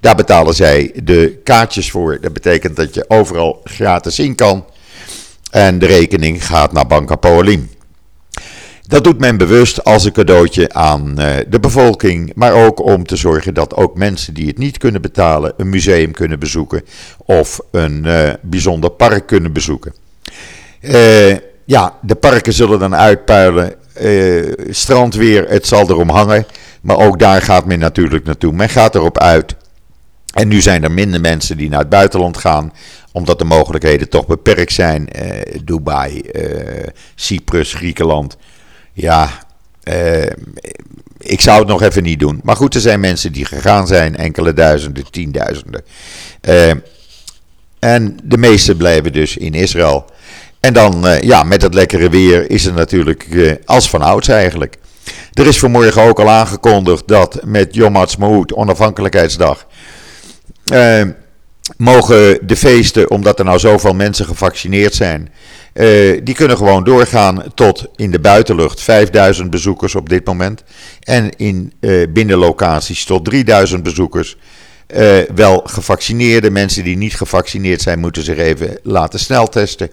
Daar 0.01 0.17
betalen 0.17 0.55
zij 0.55 0.93
de 1.05 1.41
kaartjes 1.45 1.91
voor. 1.91 2.19
Dat 2.21 2.33
betekent 2.33 2.77
dat 2.77 2.95
je 2.95 3.05
overal 3.09 3.61
gratis 3.65 4.19
in 4.19 4.35
kan. 4.35 4.65
En 5.51 5.79
de 5.79 5.87
rekening 5.87 6.47
gaat 6.47 6.73
naar 6.73 6.87
Banca 6.87 7.17
Polim. 7.17 7.69
Dat 8.89 9.05
doet 9.05 9.19
men 9.19 9.37
bewust 9.37 9.85
als 9.85 10.05
een 10.05 10.13
cadeautje 10.13 10.73
aan 10.73 11.15
uh, 11.19 11.37
de 11.49 11.61
bevolking, 11.61 12.33
maar 12.35 12.53
ook 12.53 12.81
om 12.81 13.07
te 13.07 13.17
zorgen 13.17 13.55
dat 13.55 13.75
ook 13.75 13.97
mensen 13.97 14.35
die 14.35 14.47
het 14.47 14.59
niet 14.59 14.79
kunnen 14.79 15.03
betalen 15.03 15.53
een 15.57 15.69
museum 15.69 16.13
kunnen 16.13 16.39
bezoeken 16.39 16.85
of 17.17 17.61
een 17.71 18.05
uh, 18.07 18.31
bijzonder 18.43 18.91
park 18.91 19.27
kunnen 19.27 19.53
bezoeken. 19.53 19.95
Uh, 20.81 21.37
ja, 21.65 21.95
de 22.03 22.15
parken 22.15 22.53
zullen 22.53 22.79
dan 22.79 22.95
uitpuilen 22.95 23.75
uh, 24.01 24.53
strandweer, 24.71 25.49
het 25.49 25.67
zal 25.67 25.89
erom 25.89 26.09
hangen. 26.09 26.47
Maar 26.81 26.97
ook 26.97 27.19
daar 27.19 27.43
gaat 27.43 27.65
men 27.65 27.79
natuurlijk 27.79 28.25
naartoe. 28.25 28.53
Men 28.53 28.69
gaat 28.69 28.95
erop 28.95 29.19
uit. 29.19 29.55
En 30.35 30.49
nu 30.49 30.61
zijn 30.61 30.85
er 30.85 30.93
minder 30.93 31.21
mensen 31.21 31.57
die 31.57 31.69
naar 31.69 31.81
het 31.81 31.89
buitenland 31.89 32.37
gaan, 32.37 32.73
omdat 33.13 33.39
de 33.39 33.45
mogelijkheden 33.45 34.09
toch 34.09 34.27
beperkt 34.27 34.73
zijn. 34.73 35.09
Dubai, 35.65 36.23
Cyprus, 37.15 37.75
Griekenland. 37.75 38.37
Ja, 39.01 39.31
ik 41.19 41.41
zou 41.41 41.59
het 41.59 41.69
nog 41.69 41.83
even 41.83 42.03
niet 42.03 42.19
doen. 42.19 42.41
Maar 42.43 42.57
goed, 42.57 42.75
er 42.75 42.81
zijn 42.81 43.01
mensen 43.01 43.33
die 43.33 43.45
gegaan 43.45 43.87
zijn, 43.87 44.17
enkele 44.17 44.53
duizenden, 44.53 45.11
tienduizenden. 45.11 45.85
En 47.79 48.19
de 48.23 48.39
meeste 48.39 48.77
blijven 48.77 49.13
dus 49.13 49.37
in 49.37 49.55
Israël. 49.55 50.05
En 50.61 50.73
dan, 50.73 51.07
ja, 51.21 51.43
met 51.43 51.63
het 51.63 51.75
lekkere 51.75 52.11
weer 52.11 52.51
is 52.51 52.65
het 52.65 52.75
natuurlijk 52.75 53.27
als 53.65 53.91
van 53.91 54.03
ouds 54.03 54.29
eigenlijk. 54.29 54.77
Er 55.33 55.47
is 55.47 55.59
vanmorgen 55.59 56.03
ook 56.03 56.21
al 56.21 56.29
aangekondigd 56.29 57.09
dat 57.09 57.41
met 57.45 57.75
Yom 57.75 57.95
Ha'atzmaut, 57.95 58.53
onafhankelijkheidsdag, 58.53 59.67
mogen 61.77 62.47
de 62.47 62.57
feesten, 62.57 63.11
omdat 63.11 63.39
er 63.39 63.45
nou 63.45 63.59
zoveel 63.59 63.95
mensen 63.95 64.27
gevaccineerd 64.27 64.95
zijn, 64.95 65.29
uh, 65.75 66.21
die 66.25 66.35
kunnen 66.35 66.57
gewoon 66.57 66.85
doorgaan 66.85 67.43
tot 67.55 67.87
in 67.97 68.11
de 68.11 68.19
buitenlucht 68.21 68.81
5000 68.81 69.51
bezoekers 69.51 69.95
op 69.95 70.09
dit 70.09 70.27
moment. 70.27 70.63
En 71.01 71.37
in 71.37 71.73
uh, 71.81 72.07
binnenlocaties 72.13 73.05
tot 73.05 73.25
3000 73.25 73.83
bezoekers. 73.83 74.37
Uh, 74.97 75.19
wel 75.35 75.63
gevaccineerde 75.65 76.51
mensen 76.51 76.85
die 76.85 76.97
niet 76.97 77.15
gevaccineerd 77.15 77.83
zijn, 77.83 77.99
moeten 77.99 78.23
zich 78.23 78.39
even 78.39 78.79
laten 78.83 79.19
sneltesten. 79.19 79.91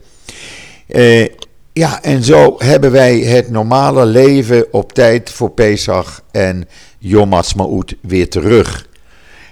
ja, 1.74 2.04
en 2.04 2.24
zo 2.24 2.56
hebben 2.58 2.92
wij 2.92 3.20
het 3.20 3.50
normale 3.50 4.06
leven 4.06 4.74
op 4.74 4.94
tijd 4.94 5.32
voor 5.32 5.50
Pesach 5.50 6.22
en 6.32 6.68
Yom 7.00 7.32
Ha'atzmaut 7.32 7.96
weer 8.02 8.30
terug. 8.30 8.86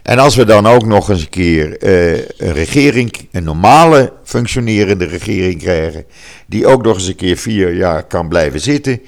En 0.04 0.20
als 0.20 0.36
we 0.36 0.46
dan 0.46 0.68
ook 0.68 0.86
nog 0.86 1.10
eens 1.10 1.22
een 1.22 1.30
keer 1.30 1.84
uh, 1.84 2.24
een 2.38 2.54
regering, 2.54 3.28
een 3.32 3.44
normale 3.44 4.14
functionerende 4.24 5.06
regering 5.06 5.62
krijgen, 5.62 6.06
die 6.48 6.68
ook 6.68 6.84
nog 6.84 6.96
eens 6.96 7.08
een 7.08 7.16
keer 7.16 7.38
vier 7.38 7.74
jaar 7.74 8.04
kan 8.04 8.28
blijven 8.28 8.60
zitten, 8.60 9.02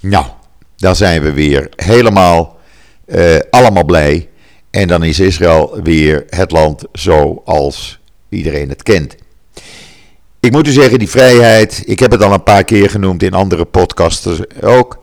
nou, 0.00 0.26
dan 0.76 0.96
zijn 0.96 1.22
we 1.22 1.32
weer 1.32 1.68
helemaal 1.76 2.56
uh, 3.06 3.36
allemaal 3.50 3.84
blij. 3.84 4.28
En 4.70 4.88
dan 4.88 5.02
is 5.02 5.20
Israël 5.20 5.80
weer 5.82 6.24
het 6.28 6.50
land 6.50 6.84
zoals 6.92 8.00
iedereen 8.28 8.68
het 8.68 8.82
kent. 8.82 9.14
Ik 10.40 10.52
moet 10.52 10.66
u 10.66 10.70
zeggen, 10.70 10.98
die 10.98 11.08
vrijheid, 11.08 11.82
ik 11.86 11.98
heb 11.98 12.10
het 12.10 12.22
al 12.22 12.32
een 12.32 12.42
paar 12.42 12.64
keer 12.64 12.90
genoemd 12.90 13.22
in 13.22 13.32
andere 13.32 13.64
podcasts 13.64 14.28
ook. 14.60 15.02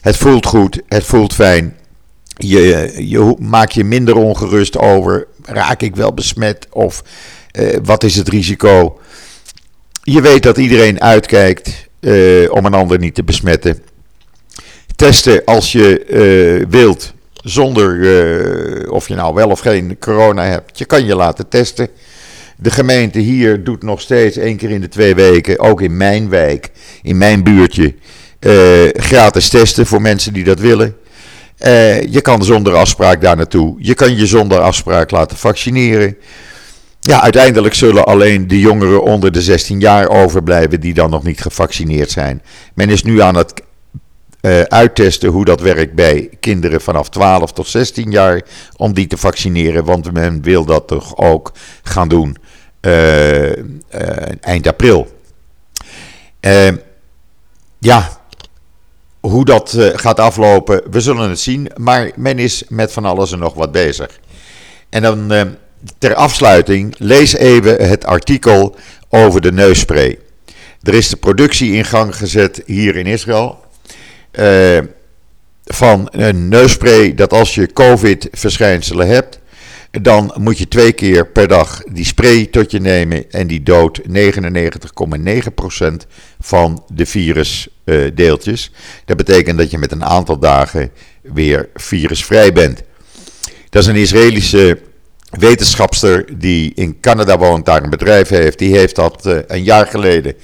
Het 0.00 0.16
voelt 0.16 0.46
goed, 0.46 0.80
het 0.88 1.04
voelt 1.04 1.34
fijn. 1.34 1.76
Je, 2.42 2.92
je 2.96 3.36
maakt 3.38 3.74
je 3.74 3.84
minder 3.84 4.16
ongerust 4.16 4.78
over, 4.78 5.26
raak 5.44 5.82
ik 5.82 5.96
wel 5.96 6.14
besmet 6.14 6.66
of 6.70 7.02
uh, 7.58 7.76
wat 7.82 8.04
is 8.04 8.16
het 8.16 8.28
risico? 8.28 9.00
Je 10.02 10.20
weet 10.20 10.42
dat 10.42 10.58
iedereen 10.58 11.00
uitkijkt 11.00 11.88
uh, 12.00 12.52
om 12.52 12.64
een 12.64 12.74
ander 12.74 12.98
niet 12.98 13.14
te 13.14 13.24
besmetten. 13.24 13.82
Testen 14.96 15.44
als 15.44 15.72
je 15.72 16.04
uh, 16.08 16.66
wilt, 16.68 17.12
zonder 17.32 18.90
of 18.90 19.08
je 19.08 19.14
nou 19.14 19.34
wel 19.34 19.48
of 19.48 19.60
geen 19.60 19.96
corona 20.00 20.44
hebt. 20.44 20.78
Je 20.78 20.84
kan 20.84 21.04
je 21.04 21.14
laten 21.14 21.48
testen. 21.48 21.88
De 22.56 22.70
gemeente 22.70 23.18
hier 23.18 23.64
doet 23.64 23.82
nog 23.82 24.00
steeds 24.00 24.36
één 24.36 24.56
keer 24.56 24.70
in 24.70 24.80
de 24.80 24.88
twee 24.88 25.14
weken, 25.14 25.58
ook 25.58 25.80
in 25.80 25.96
mijn 25.96 26.28
wijk, 26.28 26.70
in 27.02 27.18
mijn 27.18 27.42
buurtje, 27.42 27.94
gratis 28.92 29.48
testen 29.48 29.86
voor 29.86 30.02
mensen 30.02 30.32
die 30.32 30.44
dat 30.44 30.58
willen. 30.58 30.96
Uh, 31.58 32.02
je 32.12 32.20
kan 32.20 32.44
zonder 32.44 32.74
afspraak 32.74 33.20
daar 33.20 33.36
naartoe. 33.36 33.76
Je 33.78 33.94
kan 33.94 34.16
je 34.16 34.26
zonder 34.26 34.60
afspraak 34.60 35.10
laten 35.10 35.36
vaccineren. 35.36 36.16
Ja, 37.00 37.20
uiteindelijk 37.22 37.74
zullen 37.74 38.04
alleen 38.04 38.48
de 38.48 38.60
jongeren 38.60 39.02
onder 39.02 39.32
de 39.32 39.42
16 39.42 39.80
jaar 39.80 40.08
overblijven 40.08 40.80
die 40.80 40.94
dan 40.94 41.10
nog 41.10 41.22
niet 41.22 41.40
gevaccineerd 41.40 42.10
zijn. 42.10 42.42
Men 42.74 42.90
is 42.90 43.02
nu 43.02 43.20
aan 43.20 43.34
het 43.34 43.62
uh, 44.40 44.60
uittesten 44.60 45.30
hoe 45.30 45.44
dat 45.44 45.60
werkt 45.60 45.94
bij 45.94 46.28
kinderen 46.40 46.80
vanaf 46.80 47.08
12 47.08 47.52
tot 47.52 47.68
16 47.68 48.10
jaar 48.10 48.42
om 48.76 48.94
die 48.94 49.06
te 49.06 49.16
vaccineren, 49.16 49.84
want 49.84 50.12
men 50.12 50.42
wil 50.42 50.64
dat 50.64 50.86
toch 50.86 51.16
ook 51.16 51.52
gaan 51.82 52.08
doen 52.08 52.36
uh, 52.80 53.52
eind 54.40 54.66
april. 54.66 55.20
ja, 57.78 58.21
hoe 59.22 59.44
dat 59.44 59.74
uh, 59.76 59.88
gaat 59.92 60.20
aflopen, 60.20 60.82
we 60.90 61.00
zullen 61.00 61.28
het 61.28 61.40
zien. 61.40 61.70
Maar 61.76 62.10
men 62.16 62.38
is 62.38 62.62
met 62.68 62.92
van 62.92 63.04
alles 63.04 63.32
en 63.32 63.38
nog 63.38 63.54
wat 63.54 63.72
bezig. 63.72 64.20
En 64.88 65.02
dan 65.02 65.32
uh, 65.32 65.42
ter 65.98 66.14
afsluiting, 66.14 66.94
lees 66.98 67.34
even 67.34 67.88
het 67.88 68.04
artikel 68.04 68.76
over 69.08 69.40
de 69.40 69.52
neusspray. 69.52 70.18
Er 70.82 70.94
is 70.94 71.08
de 71.08 71.16
productie 71.16 71.72
in 71.72 71.84
gang 71.84 72.16
gezet 72.16 72.62
hier 72.66 72.96
in 72.96 73.06
Israël. 73.06 73.64
Uh, 74.32 74.78
van 75.64 76.08
een 76.10 76.48
neusspray 76.48 77.14
dat 77.14 77.32
als 77.32 77.54
je 77.54 77.72
COVID-verschijnselen 77.72 79.06
hebt, 79.06 79.38
dan 80.00 80.34
moet 80.38 80.58
je 80.58 80.68
twee 80.68 80.92
keer 80.92 81.26
per 81.26 81.48
dag 81.48 81.82
die 81.92 82.04
spray 82.04 82.46
tot 82.46 82.70
je 82.70 82.80
nemen 82.80 83.30
en 83.30 83.46
die 83.46 83.62
doodt 83.62 84.00
99,9% 84.08 84.08
van 86.40 86.84
de 86.92 87.06
virusdeeltjes. 87.06 88.72
dat 89.04 89.16
betekent 89.16 89.58
dat 89.58 89.70
je 89.70 89.78
met 89.78 89.92
een 89.92 90.04
aantal 90.04 90.38
dagen 90.38 90.90
weer 91.22 91.68
virusvrij 91.74 92.52
bent. 92.52 92.82
Dat 93.68 93.82
is 93.82 93.88
een 93.88 93.96
Israëlische 93.96 94.78
wetenschapster 95.30 96.38
die 96.38 96.72
in 96.74 97.00
Canada 97.00 97.38
woont, 97.38 97.66
daar 97.66 97.82
een 97.82 97.90
bedrijf 97.90 98.28
heeft. 98.28 98.58
Die 98.58 98.76
heeft 98.76 98.96
dat 98.96 99.26
uh, 99.26 99.38
een 99.46 99.62
jaar 99.62 99.86
geleden 99.86 100.34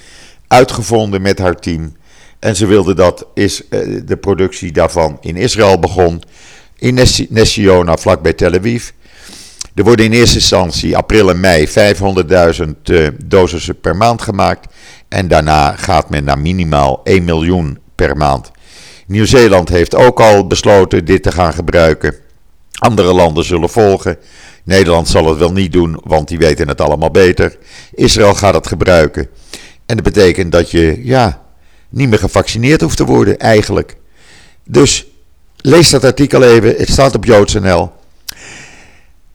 uitgevonden 0.47 1.21
met 1.21 1.39
haar 1.39 1.55
team. 1.55 1.95
En 2.39 2.55
ze 2.55 2.65
wilde 2.65 2.93
dat 2.93 3.27
is, 3.33 3.61
uh, 3.69 4.01
de 4.05 4.17
productie 4.17 4.71
daarvan 4.71 5.17
in 5.21 5.35
Israël 5.35 5.79
begon. 5.79 6.21
In 6.77 6.99
Nessiona, 7.29 7.97
vlakbij 7.97 8.33
Tel 8.33 8.53
Aviv. 8.53 8.89
Er 9.79 9.85
worden 9.85 10.05
in 10.05 10.13
eerste 10.13 10.35
instantie 10.35 10.97
april 10.97 11.29
en 11.29 11.39
mei 11.39 11.67
500.000 11.67 12.69
uh, 12.83 13.07
dosissen 13.25 13.79
per 13.79 13.95
maand 13.95 14.21
gemaakt. 14.21 14.73
En 15.07 15.27
daarna 15.27 15.75
gaat 15.75 16.09
men 16.09 16.23
naar 16.23 16.39
minimaal 16.39 17.01
1 17.03 17.23
miljoen 17.23 17.79
per 17.95 18.17
maand. 18.17 18.51
Nieuw-Zeeland 19.07 19.69
heeft 19.69 19.95
ook 19.95 20.19
al 20.19 20.47
besloten 20.47 21.05
dit 21.05 21.23
te 21.23 21.31
gaan 21.31 21.53
gebruiken. 21.53 22.15
Andere 22.79 23.13
landen 23.13 23.43
zullen 23.43 23.69
volgen. 23.69 24.17
Nederland 24.63 25.07
zal 25.07 25.25
het 25.29 25.37
wel 25.37 25.51
niet 25.51 25.71
doen, 25.71 26.01
want 26.03 26.27
die 26.27 26.37
weten 26.37 26.67
het 26.67 26.81
allemaal 26.81 27.11
beter. 27.11 27.57
Israël 27.93 28.35
gaat 28.35 28.53
het 28.53 28.67
gebruiken. 28.67 29.27
En 29.85 29.95
dat 29.95 30.03
betekent 30.03 30.51
dat 30.51 30.71
je 30.71 31.01
ja, 31.03 31.41
niet 31.89 32.09
meer 32.09 32.19
gevaccineerd 32.19 32.81
hoeft 32.81 32.97
te 32.97 33.05
worden, 33.05 33.37
eigenlijk. 33.37 33.97
Dus 34.65 35.05
lees 35.57 35.89
dat 35.89 36.03
artikel 36.03 36.43
even. 36.43 36.75
Het 36.77 36.89
staat 36.89 37.15
op 37.15 37.25
joods.nl. 37.25 37.97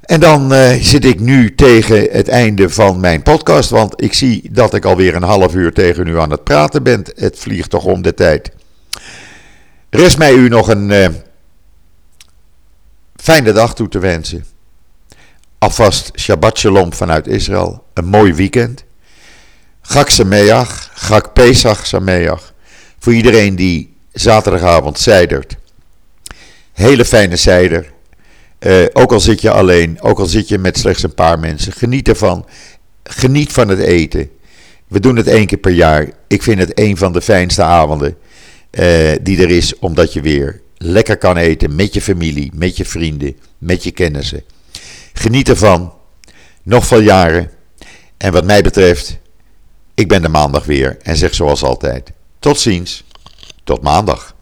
En 0.05 0.21
dan 0.21 0.53
uh, 0.53 0.71
zit 0.71 1.05
ik 1.05 1.21
nu 1.21 1.55
tegen 1.55 2.09
het 2.11 2.29
einde 2.29 2.71
van 2.71 3.01
mijn 3.01 3.23
podcast, 3.23 3.71
want 3.71 4.03
ik 4.03 4.14
zie 4.14 4.49
dat 4.53 4.75
ik 4.75 4.85
alweer 4.85 5.14
een 5.14 5.23
half 5.23 5.55
uur 5.55 5.73
tegen 5.73 6.07
u 6.07 6.19
aan 6.19 6.31
het 6.31 6.45
praten 6.45 6.83
ben. 6.83 7.05
Het 7.14 7.38
vliegt 7.38 7.71
toch 7.71 7.85
om 7.85 8.03
de 8.03 8.14
tijd. 8.14 8.51
Rest 9.90 10.19
mij 10.19 10.33
u 10.33 10.49
nog 10.49 10.69
een 10.69 10.90
uh, 10.90 11.09
fijne 13.17 13.53
dag 13.53 13.75
toe 13.75 13.88
te 13.88 13.99
wensen. 13.99 14.45
Alvast 15.59 16.11
Shabbat 16.19 16.59
Shalom 16.59 16.93
vanuit 16.93 17.27
Israël. 17.27 17.85
Een 17.95 18.05
mooi 18.05 18.35
weekend. 18.35 18.85
Gak 19.83 20.09
Sameach, 20.09 20.90
Gak 20.95 21.33
Pesach 21.33 21.87
Sameach. 21.87 22.53
Voor 22.99 23.14
iedereen 23.14 23.57
die 23.57 23.97
zaterdagavond 24.12 24.99
zijdert. 24.99 25.57
Hele 26.73 27.05
fijne 27.05 27.37
zijder. 27.37 27.94
Uh, 28.66 28.85
ook 28.92 29.12
al 29.12 29.20
zit 29.20 29.40
je 29.40 29.50
alleen, 29.50 30.00
ook 30.00 30.18
al 30.18 30.27
zit 30.27 30.48
je 30.48 30.59
met 30.59 30.79
slechts 30.79 31.03
een 31.03 31.14
paar 31.14 31.38
mensen, 31.38 31.72
geniet 31.72 32.09
ervan. 32.09 32.46
Geniet 33.03 33.53
van 33.53 33.68
het 33.68 33.79
eten. 33.79 34.31
We 34.88 35.00
doen 35.00 35.16
het 35.16 35.27
één 35.27 35.46
keer 35.46 35.59
per 35.59 35.72
jaar. 35.72 36.11
Ik 36.29 36.42
vind 36.42 36.59
het 36.59 36.79
een 36.79 36.96
van 36.96 37.12
de 37.12 37.22
fijnste 37.22 37.62
avonden 37.62 38.16
uh, 38.70 39.12
die 39.22 39.42
er 39.42 39.50
is, 39.50 39.79
omdat 39.79 40.12
je 40.12 40.20
weer 40.20 40.61
lekker 40.77 41.16
kan 41.16 41.37
eten 41.37 41.74
met 41.74 41.94
je 41.94 42.00
familie, 42.00 42.50
met 42.55 42.77
je 42.77 42.85
vrienden, 42.85 43.37
met 43.59 43.85
je 43.85 43.90
kennissen. 43.90 44.42
Geniet 45.12 45.48
ervan. 45.48 45.92
Nog 46.62 46.87
veel 46.87 47.00
jaren. 47.00 47.50
En 48.16 48.33
wat 48.33 48.44
mij 48.44 48.62
betreft, 48.62 49.18
ik 49.94 50.09
ben 50.09 50.22
de 50.22 50.29
maandag 50.29 50.64
weer 50.64 50.96
en 51.03 51.16
zeg 51.16 51.35
zoals 51.35 51.62
altijd: 51.62 52.11
tot 52.38 52.61
ziens, 52.61 53.05
tot 53.64 53.83
maandag. 53.83 54.34